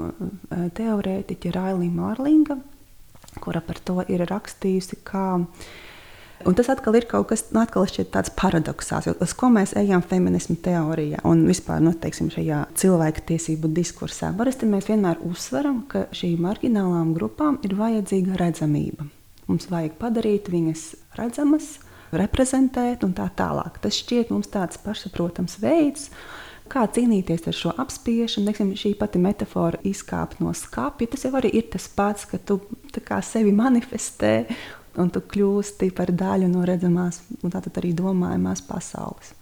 [0.77, 2.57] teorētiķe Railija Mārlinga,
[3.43, 5.03] kura par to ir rakstījusi,
[6.45, 7.63] Un tas atkal ir kaut kas nu,
[8.13, 13.71] tāds paradoxāls, uz ko mēs ejam feminismu teorijā un vispār nu, teiksim, šajā cilvēku tiesību
[13.73, 14.29] diskursā.
[14.37, 19.09] Parasti mēs vienmēr uzsveram, ka šīm marginālām grupām ir vajadzīga redzamība.
[19.49, 20.83] Mums vajag padarīt viņas
[21.17, 21.79] redzamas,
[22.13, 23.81] reprezentēt un tā tālāk.
[23.81, 26.11] Tas šķiet mums tāds pašsaprotams veids.
[26.71, 31.11] Kā cīnīties ar šo apspiešanu, Neksim, šī pati metāfora izkāpt no skāpja.
[31.13, 32.59] Tas jau arī ir tas pats, ka tu
[33.23, 34.33] sevi manifestē
[34.97, 39.33] un tu kļūsti par daļu no redzamās, un tātad arī domājamās pasaules.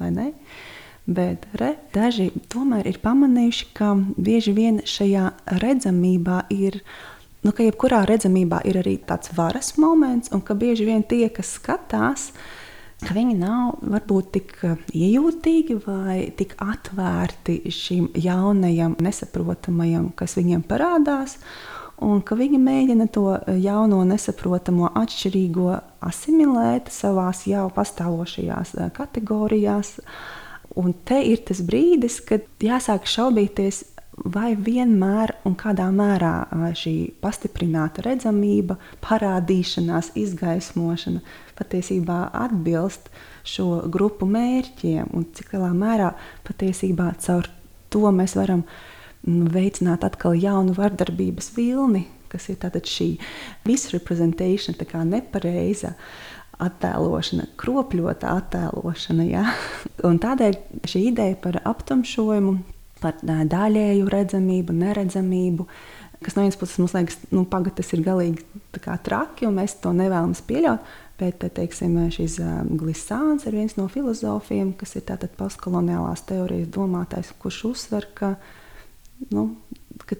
[1.06, 5.30] Bet re, daži tomēr ir pamanījuši, ka bieži vien šajā
[5.62, 6.82] redzamībā ir.
[7.46, 11.60] Nu, ka jebkurā redzamībā ir arī tāds varas moments, un ka bieži vien tie, kas
[11.60, 12.32] skatās,
[13.04, 14.54] ka viņi nav varbūt tik
[14.96, 21.38] iejūtīgi vai tik atvērti šim jaunajam, nesaprotamajam, kas viņiem parādās
[22.04, 25.70] un ka viņi mēģina to e, jauno, nesaprotamo, atšķirīgo
[26.06, 29.96] asimilēt savā jau pastāvošajās e, kategorijās.
[30.76, 38.04] Un te ir tas brīdis, kad jāsāk šaubīties, vai vienmēr un kādā mērā šī pastiprināta
[38.04, 41.24] redzamība, parādīšanās, izgaismošana
[41.60, 43.08] patiesībā atbilst
[43.46, 46.12] šo grupu mērķiem un cik lielā mērā
[46.48, 47.48] patiesībā caur
[47.94, 48.65] to mēs varam
[49.26, 53.08] Nu, veicināt atkal jaunu vardarbības vilni, kas ir šī
[53.65, 55.96] misrepresentation, tā kā nepareiza
[56.62, 59.26] attēlošana, kropļota attēlošana.
[59.26, 59.48] Ja?
[60.08, 62.60] Un tādēļ šī ideja par aptumšojumu,
[63.02, 65.65] par daļēju redzamību, neredzamību,
[66.22, 68.46] kas no vienas puses mums liekas, nu, paga, tas ir galīgi
[68.78, 70.94] traki, un mēs to nevēlamies pieļaut.
[71.15, 72.41] Bet teiksim, šis
[72.75, 78.34] Glisāns ir viens no filozofiem, kas ir postkoloniālās teorijas domātājs, kurš uzsver, ka
[79.32, 79.45] nu,
[80.04, 80.17] ka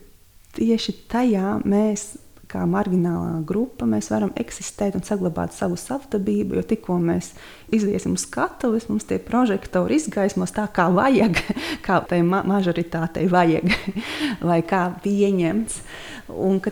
[0.56, 2.14] tieši tajā mēs,
[2.48, 6.62] kā marginālā grupa, mēs varam eksistēt un saglabāt savu savdabību.
[6.62, 7.34] Jo tikko mēs
[7.76, 11.42] iziesim uz skatuves, mums tie prožektori izgaismos tā, kā vajag,
[11.86, 13.68] kā tai ma mažoritātei vajag,
[14.50, 15.82] vai kā pieņemts.
[16.32, 16.64] Un,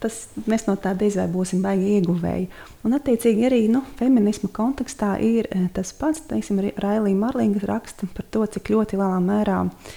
[0.00, 2.48] tas, mēs no tā diez vai būsim baigi ieguvēji.
[2.86, 8.28] Un, attiecīgi, arī nu, feminisma kontekstā ir eh, tas pats, teiksim, Railija Marlinga raksta par
[8.32, 9.96] to, cik ļoti lielā mērā uh,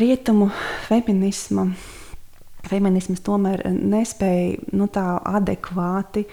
[0.00, 0.50] rietumu
[0.88, 1.68] feminisma.
[2.70, 6.26] Feminisms tomēr nespēja nu, tā adekvāti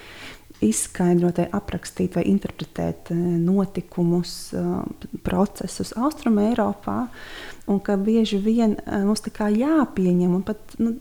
[0.64, 4.54] izskaidrot, aprakstīt vai interpretēt notikumus,
[5.26, 7.08] procesus Austrumē, Eiropā.
[7.68, 10.96] Un ka bieži vien mums tā kā jāpieņem un, pat, nu,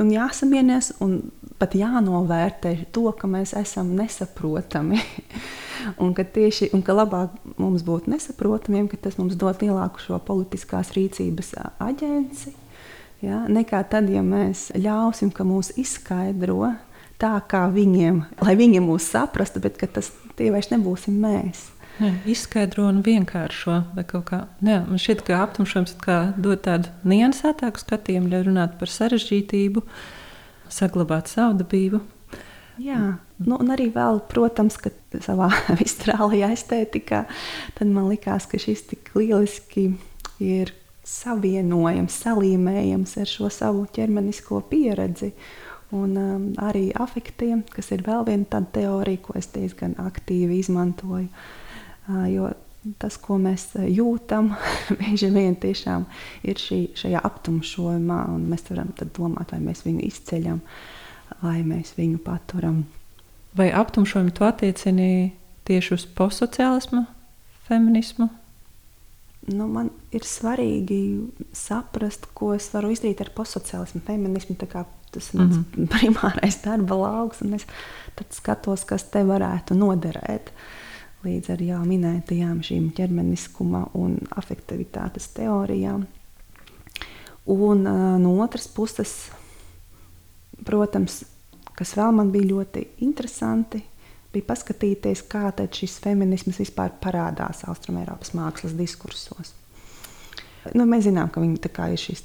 [0.00, 1.18] un jāsamierinās un
[1.60, 5.02] pat jānovērtē to, ka mēs esam nesaprotami.
[6.02, 10.18] un ka tieši un ka labāk mums būtu nesaprotamiem, ka tas mums dod lielāku šo
[10.24, 12.54] politiskās rīcības aģenci.
[13.24, 16.74] Ja, nekā tad, ja mēs ļausim, ka mūs izskaidro
[17.22, 21.70] tā, kā viņiem, lai viņi mūs saprastu, bet tas tie vairs nebūsim mēs.
[22.02, 23.76] Jā, izskaidro un vienkāršo.
[23.94, 25.94] Jā, man šķiet, ka aptumšojums
[26.42, 29.84] dod tādu niansētāku skatījumu, ļauj runāt par sarežģītību,
[30.74, 32.02] saglabāt savdabību.
[32.82, 32.98] Jā,
[33.46, 34.90] nu, un arī vēl, protams, ka
[35.22, 37.24] savā vistrālajā estētikā
[37.84, 39.92] man likās, ka šis tik lieliski
[40.42, 40.74] ir
[41.06, 45.30] savienojams, salīmējams ar šo savu ķermenisko pieredzi.
[45.94, 51.28] Un um, arī afektiem, kas ir vēl viena tāda teorija, ko es diezgan aktīvi izmantoju.
[52.08, 52.50] Uh, jo
[53.00, 54.50] tas, ko mēs jūtam,
[55.00, 56.08] bieži vien tiešām
[56.44, 60.60] ir šī, šajā aptumšojumā, un mēs varam domāt, vai mēs viņu izceļam.
[60.60, 61.00] Uh,
[61.42, 62.84] lai mēs viņu paturam.
[63.56, 65.32] Vai aptumšojumu tu attiecini
[65.68, 67.04] tieši uz postsociālismu,
[67.68, 68.28] feminismu?
[69.52, 70.98] Nu, man ir svarīgi
[71.52, 74.56] saprast, ko es varu izdarīt ar postsociālismu, feminismu.
[74.56, 75.88] Tas ir mans mm -hmm.
[75.94, 77.66] primārais darba lauks, un es
[78.30, 80.50] skatos, kas te varētu noderēt.
[81.24, 86.06] Līdz ar jau minētajām šīm ķermeniskuma un afektivitātes teorijām.
[87.46, 89.30] Un uh, no otras puses,
[90.64, 91.24] protams,
[91.74, 93.82] kas vēl man bija ļoti interesanti,
[94.34, 99.54] bija paskatīties, kā šis feminisms vispār parādās Austrumēropas mākslas diskursos.
[100.72, 101.58] Nu, mēs zinām, ka viņi
[101.92, 102.22] ir šīs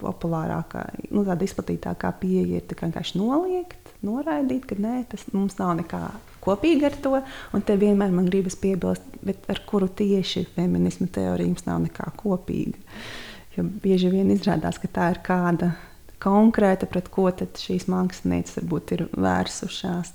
[0.00, 6.00] populārākā, nu, tāda izplatītākā pieeja ir vienkārši noliegt, noraidīt, ka nē, tas mums nav nekā
[6.44, 7.14] kopīga ar to.
[7.52, 9.04] Un te vienmēr man gribas piebilst,
[9.52, 12.80] ar kuru tieši feminisma teorija jums nav nekā kopīga.
[13.56, 15.72] Jo bieži vien izrādās, ka tā ir kāda
[16.22, 20.14] konkrēta, pret ko šīs mākslinieces varbūt ir vērsušās.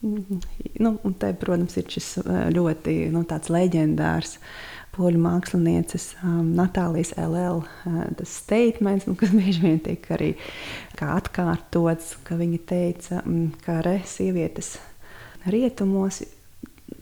[0.00, 2.12] Nu, un te, protams, ir šis
[2.54, 4.36] ļoti nu, leģendārs
[4.98, 10.32] poļu mākslinieces um, Natālijas LL uh, statements, nu, kas bieži vien tiek arī
[10.98, 14.76] atkārtots, ka viņa teica, um, ka re sievietes
[15.48, 16.22] rietumos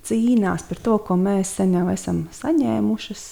[0.06, 3.24] cīnās par to, ko mēs sen jau esam saņēmušas.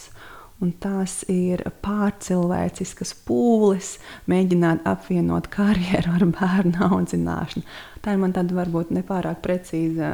[0.62, 3.96] Un tās ir pārcilvēciskas pūles,
[4.30, 7.66] mēģināt apvienot karjeru ar bērnu audzināšanu.
[8.04, 10.12] Tā ir man tāda varbūt nepārāk precīza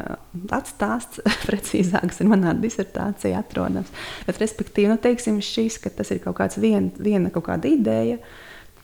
[0.57, 3.93] atstāsts, precīzāks ir manā disertācijā atrodams.
[4.27, 8.17] Bet, respektīvi, nu, teiksim, šis, ka tas ir kaut kāds vien, viena kaut kāda ideja,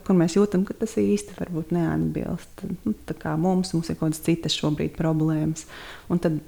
[0.04, 2.66] kur mēs jūtam, ka tas īsti varbūt neatbilst.
[2.84, 2.94] Nu,
[3.40, 5.64] mums, mums ir kaut kādas citas šobrīd problēmas.
[6.12, 6.38] Un tad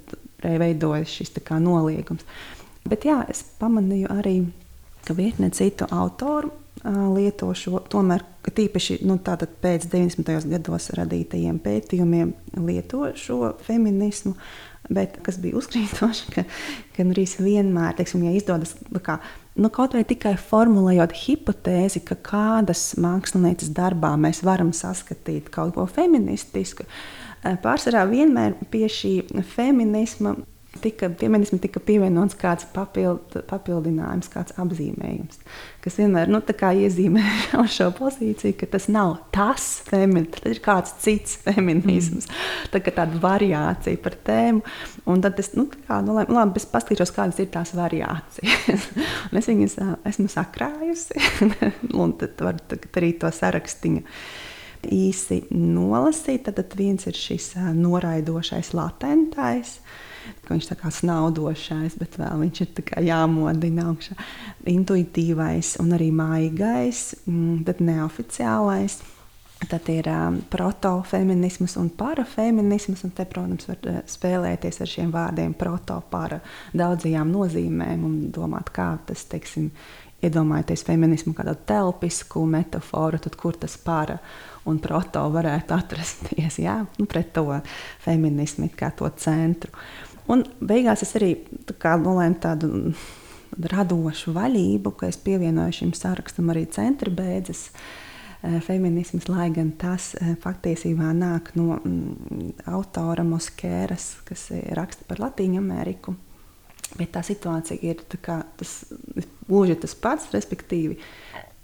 [0.44, 2.26] veidojas šis noliegums.
[2.88, 4.36] Bet jā, es pamanīju arī
[5.08, 6.52] ka virkne citu autoru
[6.84, 8.22] lieto šo, tomēr
[8.54, 10.48] tīpaši nu, pēc 90.
[10.52, 12.32] gados radītajiem pētījumiem,
[12.64, 14.36] lieto šo feminismu.
[14.88, 16.44] Bet kas bija uzkrītoši, ka,
[16.94, 18.72] ka arī vienmēr, teiksim, ja izdodas
[19.04, 19.18] kā,
[19.60, 25.84] nu, kaut vai tikai formulējot hipotēzi, ka kādas mākslinieces darbā mēs varam saskatīt kaut ko
[25.90, 26.86] feministisku,
[27.44, 29.12] pārsvarā vienmēr pie šī
[29.50, 30.38] feminisma
[30.82, 35.40] tika, feminismam tika pievienots kāds papild, papildinājums, kāds apzīmējums,
[35.84, 37.24] kas vienmēr nu, iezīmē
[37.76, 42.28] šo pozīciju, ka tas nav tas feminisms, tas ir kāds cits feminisms.
[42.28, 42.72] Mm.
[42.72, 44.64] Tā kā tāda variācija par tēmu.
[45.08, 48.90] Un tad es, nu, kā, nu, labi, labi, es paskatīšos, kādas ir tās variācijas.
[49.40, 51.22] es viņas esmu sakrājusi,
[52.02, 54.04] un tad varu arī to sarakstiņu
[54.94, 56.46] īsi nolasīt.
[56.48, 60.07] Tad, tad viens ir šis noraidošais latentais ka
[60.48, 64.16] viņš ir snaudošais, bet vēl viņš ir jāmodina augšā.
[64.68, 69.00] Intuitīvais un arī maigais, mm, tad neoficiālais.
[69.58, 75.56] Tad ir um, protofeminisms un parafeminisms, un te, protams, var uh, spēlēties ar šiem vārdiem
[75.58, 76.38] proto-para
[76.78, 79.72] daudzajām nozīmēm un domāt, kā tas, teiksim,
[80.24, 84.18] iedomājieties feminismu kā tādu telpisku metaforu, tad kur tas para
[84.68, 87.46] un proto varētu atrasties, jā, nu, pret to
[88.04, 89.72] feminismu kā to centru.
[90.28, 91.34] Un beigās es arī
[91.68, 92.68] tā nolēmu tādu
[93.72, 97.68] radošu vaļību, ka es pievienoju šim sarakstam arī centra beidzas.
[98.38, 104.44] Eh, feminisms, lai gan tas eh, patiesībā nāk no mm, autora Moskēras, kas
[104.78, 106.14] raksta par Latviju Ameriku.
[106.94, 108.76] Bet tā situācija ir kā, tas
[109.48, 111.00] gluži tas pats, respektīvi,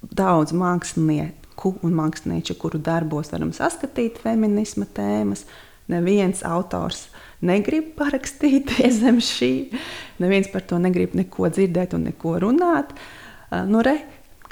[0.03, 5.47] daudz mākslinieku un mākslinieču, kuru darbos varam saskatīt feminisma tēmas.
[5.93, 7.09] Neviens autors
[7.45, 9.53] negrib parakstīties zem šī.
[10.23, 12.95] Neviens par to negrib neko dzirdēt un neko runāt.
[13.69, 13.99] Nu, re,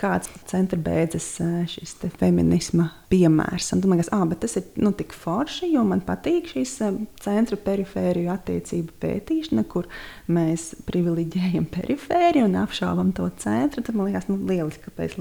[0.03, 1.27] kāds centra beidzas
[1.71, 3.71] šis feminisma piemērs.
[3.75, 6.75] Un man liekas, ah, tas ir nu, tik forši, jo man patīk šīs
[7.23, 9.89] centra perifēriju attiecību pētīšana, kur
[10.33, 13.85] mēs privileģējam perifēriju un apšaubam to centru.
[13.87, 15.17] Tad man liekas, nu, lieliski, kāpēc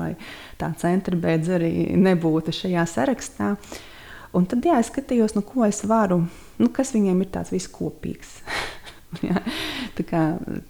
[0.62, 3.56] tā centra beidz arī nebūtu šajā sarakstā.
[4.38, 6.22] Un tad jā, es skatījos, nu, ko es varu
[6.62, 8.38] nu, kas viņiem ir tāds viskopīgs.
[9.20, 9.41] Ja,
[9.91, 10.20] tā kā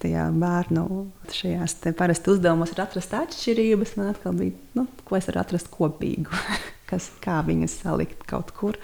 [0.01, 0.83] tajā bērnu
[1.29, 6.39] šajās parasti uzdevumos ir atrast atšķirības, man atkal bija, nu, ko es varu atrast kopīgu,
[6.89, 8.79] kas, kā viņas salikt kaut kur.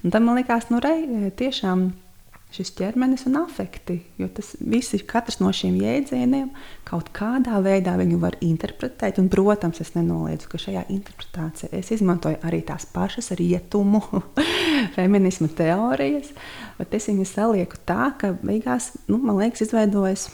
[0.00, 1.04] Un tam man likās, nu, rei,
[1.36, 1.90] tiešām
[2.54, 3.98] šis ķermenis un afekti.
[4.20, 6.52] Jo tas viss ir katrs no šiem jēdzieniem,
[6.86, 9.18] kaut kādā veidā viņu var interpretēt.
[9.22, 14.02] Un, protams, es nenoliedzu, ka šajā interpretācijā es izmantoju arī tās pašas rietumu,
[14.96, 16.30] feminismu teorijas,
[16.78, 20.30] bet es viņus salieku tā, ka beigās, nu, man liekas, izveidojas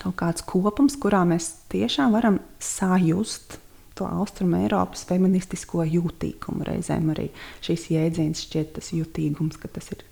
[0.00, 3.58] kaut kāds kopums, kurā mēs tiešām varam sajust
[3.94, 6.66] to austrumu Eiropas feministisko jūtīgumu.
[6.66, 7.28] Reizēm arī
[7.64, 10.02] šīs jēdziens šķiet tas jutīgums, ka tas ir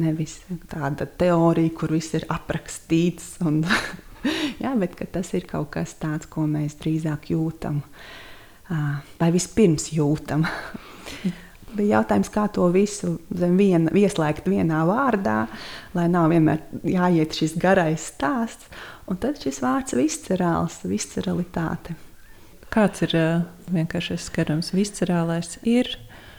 [0.00, 0.38] Nevis
[0.72, 3.60] tāda teorija, kur viss ir aprakstīts, un,
[4.62, 7.82] jā, bet tas ir kaut kas tāds, ko mēs drīzāk jūtam,
[9.20, 10.46] vai vispirms jūtam.
[11.72, 15.46] Bija jautājums, kā to visu zem viena, ieslēgt vienā vārdā,
[15.96, 18.68] lai nav vienmēr jāiet šis garais stāsts.
[19.08, 21.96] Un tad šis vārds viscerāls, visceralitāte.
[22.72, 23.16] Kāds ir
[23.72, 24.70] vienkārši skarams?
[24.76, 25.90] Viscerālais ir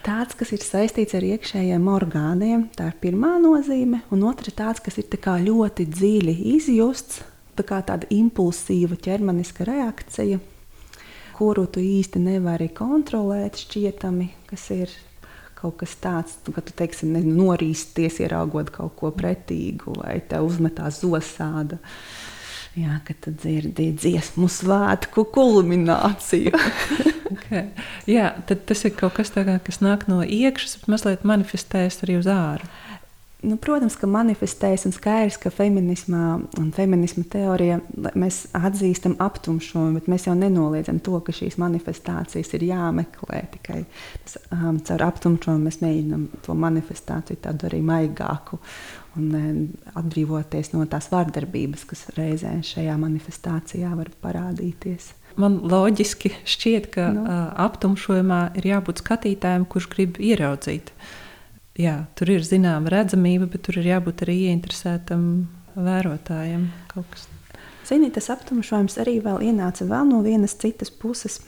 [0.04, 2.68] tāds, kas ir saistīts ar iekšējiem orgāniem.
[2.76, 5.08] Tā ir pirmā nozīme, un otra ir tāds, kas ir
[5.48, 7.22] ļoti dziļi izjusts,
[7.58, 10.40] tā kā tāda impulsīva ķermeniska reakcija.
[11.34, 14.92] kuru tu īsti nevari kontrolēt, šķietami, kas ir
[15.58, 21.80] kaut kas tāds, ka tu teiksim, norīsties, ieraugot kaut ko pretīgu, vai te uzmetās zosāda.
[22.74, 26.58] Jā, kad tu dzirdi dziesmu svētku kulmināciju.
[27.34, 27.68] okay.
[28.10, 32.18] Jā, tad tas ir kaut kas tāds, kas nāk no iekšas, bet mazliet manifestējas arī
[32.18, 32.66] uz ārā.
[33.44, 36.24] Nu, protams, ka manifestējas un skaidrs, ka feminismā
[36.62, 37.82] un feminisma teorijā
[38.16, 43.42] mēs atzīstam aptumšumu, bet mēs jau nenoliedzam to, ka šīs manifestācijas ir jāmeklē.
[43.58, 43.82] Tikai
[44.24, 48.62] tas, um, caur aptumšumu mēs mēģinām to manifestāciju tādu arī maigāku
[49.20, 49.60] un um,
[50.00, 55.10] atbrīvoties no tās vardarbības, kas reizē šajā manifestācijā var parādīties.
[55.36, 57.20] Man loģiski šķiet, ka no.
[57.20, 57.28] Nu.
[57.28, 60.96] uh, aptumšojumā ir jābūt skatītājam, kurš grib ieraudzīt
[61.80, 65.24] jā, tur ir zināma redzamība, bet tur ir jābūt arī ieinteresētam
[65.76, 66.68] vērotājam.
[67.84, 71.42] Zini, tas aptumšojums arī ienāca vēl no vienas citas puses.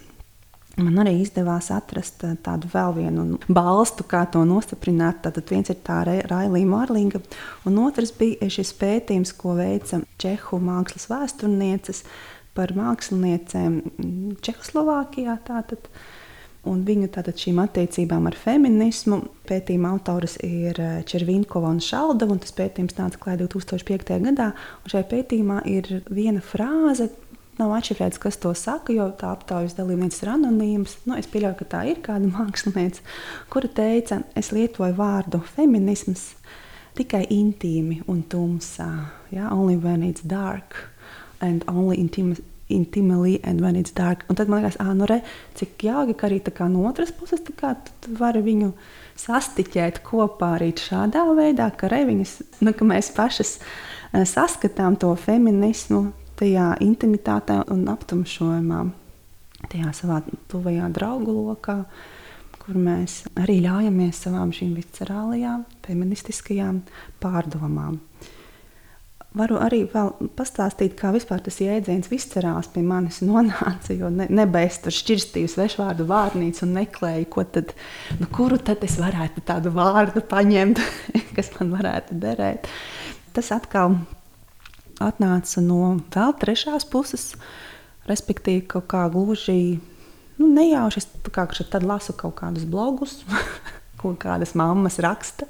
[0.75, 5.21] Man arī izdevās atrast eh, tādu vēl vienu balstu, kā to nostiprināt.
[5.23, 7.21] Tad viens ir tā Railija Mārlinga,
[7.63, 12.03] un otrs bija šis pētījums, ko veica Čehu mākslas vēsturnieces
[12.55, 13.79] par māksliniecēm
[14.43, 15.37] Čehoslovākijā.
[15.47, 15.87] Tātad,
[16.69, 19.21] un viņu tātad šīm attiecībām ar feminismu.
[19.49, 24.15] Pētījuma autors ir eh, Červinkova un Šaldova, un tas pētījums nāca klāja 2005.
[24.25, 24.51] gadā.
[24.89, 27.11] Šajā pētījumā ir viena frāze.
[27.55, 30.97] Nav atšifrēts, kas to saka, jo tā aptaujas dalībnieks ir anonīms.
[31.07, 33.05] Nu, es pieļauju, ka tā ir kāda mākslinieca,
[33.53, 36.33] kura teica, es lietoju vārdu feminisms
[36.95, 38.89] tikai intīmi un tumsā.
[39.31, 39.51] Ja?
[39.51, 40.89] Only when it's dark
[41.43, 44.25] and only intimate intimely and when it's dark.
[44.29, 45.21] Un tad man liekas, ah, nu re,
[45.55, 47.75] cik jauki, ka arī no otras puses kā,
[48.19, 48.73] var viņu
[49.15, 55.13] sastiķēt kopā arī šādā veidā, ka, re, viņas, nu, ka mēs pašas uh, saskatām to
[55.15, 58.81] feminismu tajā intimitātē un aptumšojumā,
[59.71, 61.83] tajā savā tuvajā draugu lokā,
[62.59, 66.81] kur mēs arī ļaujamies savām šīm viscerālajām, feministiskajām
[67.21, 67.99] pārdomām.
[69.35, 69.81] Varu arī
[70.37, 73.91] pastāstīt, kā vispār tas jēdziens viscerās pie manis nonāca.
[73.91, 77.73] Jo ne, nebeidz tur šķirstīju svešvārdu vārnīcu un meklēju, ko tad,
[78.21, 80.79] nu, kuru tad es varētu tādu vārdu paņemt,
[81.35, 82.69] kas man varētu derēt.
[83.35, 83.97] Tas atkal
[85.03, 87.33] atnāca no vēl trešās puses,
[88.07, 89.81] respektīvi kaut kā gluži
[90.39, 91.03] nu, nejauši.
[91.03, 93.19] Es kā, tad lasu kaut kādus blogus.
[94.05, 95.47] ko kādas mammas raksta.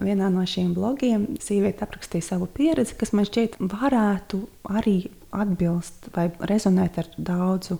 [0.00, 4.40] Vienā no šiem blogiem sieviete aprakstīja savu pieredzi, kas man šķiet varētu
[4.72, 4.98] arī
[5.34, 7.78] atbilst vai rezonēt ar daudzu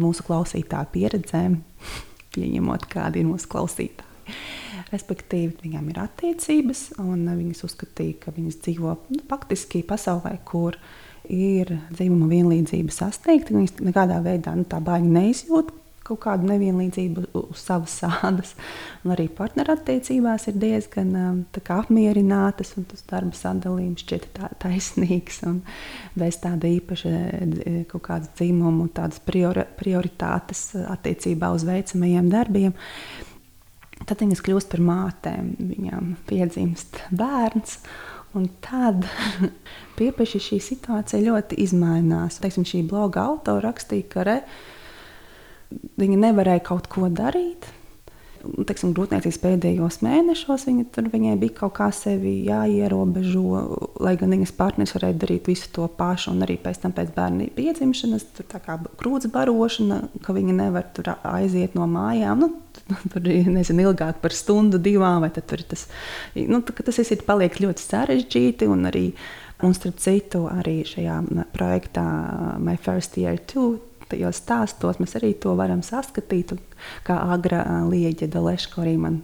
[0.00, 1.58] mūsu klausītāju pieredzēm,
[2.36, 4.08] pieņemot, kādi ir mūsu klausītāji.
[4.90, 10.78] Respektīvi, viņām ir attiecības, un viņas uzskatīja, ka viņas dzīvo nu, faktiski pasaulē, kur
[11.30, 13.54] ir dzimuma vienlīdzība sasniegta.
[13.54, 15.70] Viņas nekādā veidā nu, tā baigi neizjūt,
[16.10, 18.52] kaut kādu nevienlīdzību uz savas sādas.
[19.04, 21.40] Un arī partnerattiecībās ir diezgan um,
[21.76, 25.62] apmierinātas, un tas darba sadalījums šķiet tā, taisnīgs un
[26.18, 32.76] bez tāda īpaša e, kaut kādas dzimumu, tādas priori, prioritātes attiecībā uz veicamajiem darbiem.
[34.08, 37.80] Tad viņas kļūst par mātēm, viņām piedzimst bērns.
[38.38, 39.06] Un tad
[39.98, 42.38] pieeja šī situācija ļoti izmainās.
[42.42, 44.24] Teiksim, šī bloga autora rakstīja, ka
[46.00, 47.68] Viņa nevarēja kaut ko darīt.
[48.40, 53.42] Teiksim, grūtniecības pēdējos mēnešos viņa tur, bija kaut kā sevi jāierobežo,
[54.00, 57.50] lai gan viņas partneris varēja darīt visu to pašu, un arī pēc tam, pēc bērna
[57.56, 62.46] piedzimšanas, tur tā kā grūts barošana, ka viņa nevar tur aiziet no mājām.
[62.46, 62.48] Nu,
[63.12, 65.84] tur ir nezinu, ilgāk par stundu, divām, vai tur tas,
[66.32, 68.72] nu, tas viss ir paliek ļoti sarežģīti.
[68.72, 69.04] Un arī,
[69.68, 71.20] un starp citu, arī šajā
[71.52, 72.08] projektā
[72.56, 76.56] My First Year Two tajos stāstos mēs arī to varam saskatīt.
[77.06, 79.22] Kā Agra Lieģa Daleško arī man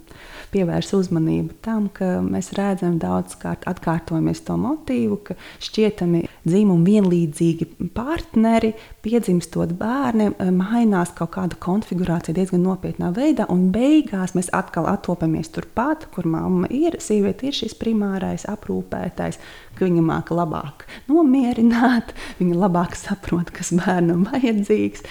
[0.53, 8.73] pievērsa uzmanību tam, ka mēs redzam daudzkārt atkārtojamies to motīvu, ka šķietami dzimumu vienlīdzīgi partneri,
[9.05, 16.09] piedzimstot bērniem, mainās kaut kāda konfigurācija diezgan nopietnā veidā, un beigās mēs atkal atopamies turpat,
[16.15, 19.41] kur mamma ir, sieviete ir šis primārais aprūpētājs,
[19.77, 25.05] ka viņa māca labāk nomierināt, viņa labāk saprot, kas bērnam vajadzīgs.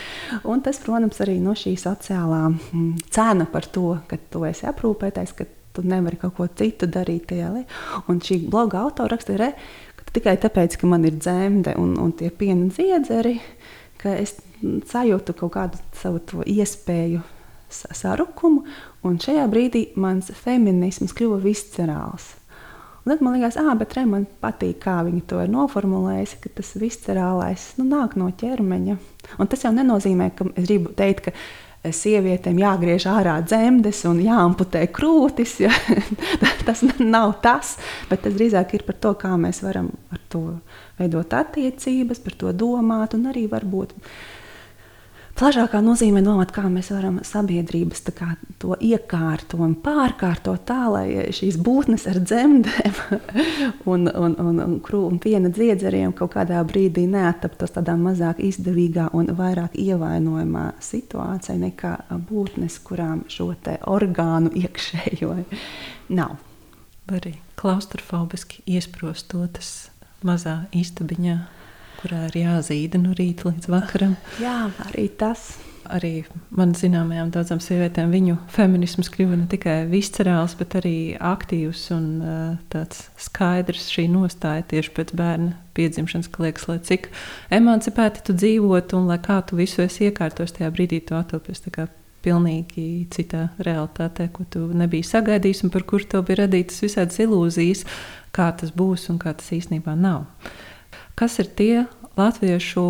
[0.47, 5.35] Un tas, protams, arī no šī sociālā mm, cena par to, ka tu esi aprūpētājs,
[5.37, 8.01] ka tu nevari kaut ko citu darīt tajā lietā.
[8.11, 9.51] Un šī bloga autora rakstīja,
[9.99, 13.37] ka tikai tāpēc, ka man ir dzemde un, un tie piena dziedzeri,
[14.01, 17.23] ka es sajūtu kaut kādu savu iespēju
[17.69, 18.63] sarukumu,
[19.05, 22.33] un šajā brīdī mans feminisms kļuva viscerāls.
[23.05, 26.49] Un tad man liekas, ah, bet re, man patīk, kā viņi to ir noformulējuši, ka
[26.57, 28.95] tas viscerālais nu, nāk no ķermeņa.
[29.37, 31.35] Un tas jau nenozīmē, ka es gribu teikt, ka
[31.93, 35.57] sievietēm jāgriež ārā dzemdes un jāamputē krūtis.
[35.65, 35.73] Ja?
[36.67, 37.75] tas nav tas,
[38.09, 40.45] bet tas drīzāk ir par to, kā mēs varam ar to
[40.99, 43.95] veidot attiecības, par to domāt un arī varbūt
[45.35, 51.05] plašākā nozīmē domāt, kā mēs varam sabiedrības kā, to iekārtot un pārkārtot tā, lai
[51.35, 52.99] šīs būtnes ar dzemdēm
[53.91, 59.33] un, un, un, un, un piena dziedzeriem kaut kādā brīdī neattaptos tādā mazāk izdevīgā un
[59.35, 61.95] vairāk ievainojamā situācijā nekā
[62.29, 63.51] būtnes, kurām šo
[63.87, 65.35] orgānu iekšējo
[66.15, 66.37] nav.
[67.05, 69.91] Arī klaustrofobiski iesprostotas
[70.25, 71.37] mazā istabiņā
[72.05, 74.13] kurā ir jāzīda no rīta līdz vakaram.
[74.43, 75.55] Jā, arī tas.
[75.85, 82.07] Arī man zināmajām daudzām sievietēm viņu feminisms kļuva ne tikai viscerāls, bet arī aktīvs un
[82.73, 87.11] tāds skaidrs šī nostāja tieši pēc bērna piedzimšanas, ka liekas, lai cik
[87.53, 91.61] emancipēti tu dzīvotu un lai kā tu visu esi iekārtos tajā brīdī, tu atopies
[92.25, 97.85] pilnīgi citā realitātē, ko tu nebiji sagaidījis un par kuru tev bija radītas visādas ilūzijas,
[98.33, 100.25] kā tas būs un kā tas īstenībā nav.
[101.15, 101.85] Kas ir tie
[102.19, 102.85] latviešu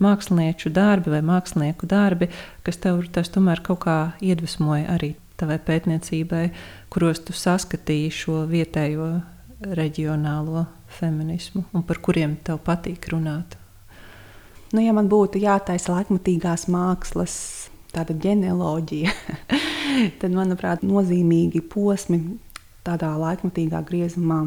[0.00, 2.30] mākslinieču darbi vai mākslinieku darbi,
[2.64, 6.46] kas tev tas tomēr kaut kā iedvesmoja arī tavai pētniecībai,
[6.92, 9.10] kuros tu saskatīji šo vietējo
[9.76, 10.64] reģionālo
[10.96, 13.56] feminismu un par kuriem tev patīk runāt?
[14.72, 17.34] Nu, ja man būtu jātaisa laikmatīgās mākslas
[17.92, 19.12] tāda ģenealoģija,
[20.20, 22.22] tad, manuprāt, nozīmīgi posmi
[22.86, 24.44] tādā laikmatīgā griezumā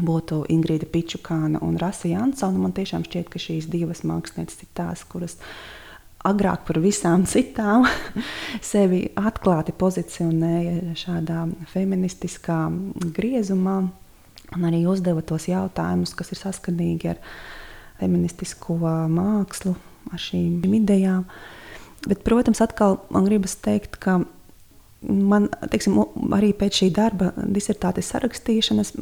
[0.00, 2.60] būtu Ingrīda Pičukāna un Rasa Jansona.
[2.60, 5.36] Man tiešām šķiet, ka šīs divas mākslinieces ir tās, kuras
[6.24, 7.86] agrāk par visām citām
[8.72, 12.60] sevi atklāti pozicionēja šādā feministiskā
[13.16, 13.80] griezumā
[14.52, 17.20] un arī uzdeva tos jautājumus, kas ir saskanīgi ar
[18.00, 18.76] feministisko
[19.12, 19.74] mākslu,
[20.12, 21.26] ar šīm idejām.
[22.08, 24.20] Bet, protams, atkal man gribas teikt, ka
[25.02, 26.00] man teiksim,
[26.34, 28.92] arī pēc šī darba, disertācijas sarakstīšanas,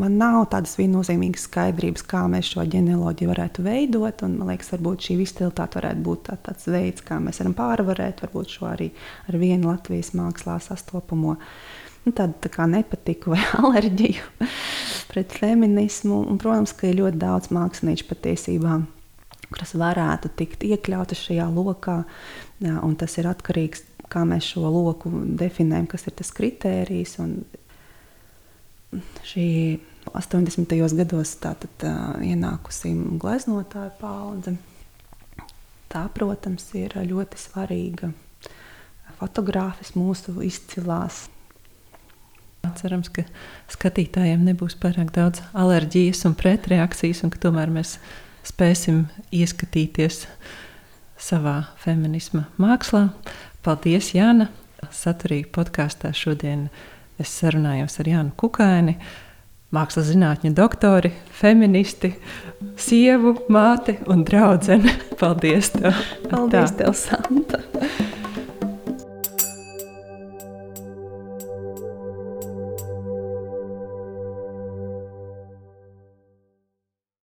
[0.00, 4.24] man nav tādas viennozīmīgas skaidrības, kā mēs šo ģenealoģiju varētu veidot.
[4.26, 8.24] Un, man liekas, varbūt šī izcilitāte varētu būt tā, tāds veids, kā mēs varam pārvarēt
[8.50, 8.90] šo arī
[9.28, 11.36] ar vienu Latvijas mākslā sastopamo.
[12.06, 14.48] Nu, tādu tā kā nepatiku vai alerģiju
[15.12, 16.24] pret feminismu.
[16.24, 18.80] Un, protams, ka ir ļoti daudz mākslinieču patiesībā,
[19.52, 22.02] kas varētu tikt iekļautas šajā lokā.
[22.64, 27.16] Jā, tas ir atkarīgs kā mēs šo loku definējam, kas ir tas kritērijs.
[29.30, 29.46] Šī
[30.08, 30.96] 80.
[30.96, 31.84] gados tātad,
[32.24, 34.56] ienākusi gleznotāja paudze.
[35.90, 38.12] Tā, protams, ir ļoti svarīga.
[39.18, 41.26] Fotogrāfis mūsu izcilās.
[42.78, 43.24] Cerams, ka
[43.72, 47.96] skatītājiem nebūs pārāk daudz alerģijas un pretreakcijas, un ka tomēr mēs
[48.46, 50.26] spēsim ieskatīties
[51.20, 53.08] savā feminisma mākslā.
[53.64, 54.48] Paldies, Jāna!
[54.80, 56.68] Saturīgi podkāstā šodien
[57.20, 58.94] es sarunājos ar Jānu Kukaini,
[59.74, 62.14] mākslas zinātņu doktori, feministi,
[62.80, 64.80] sievu, māti un draugu.
[65.20, 65.74] Paldies!
[65.76, 66.06] Tev.
[66.30, 67.62] Paldies, tev, Santa!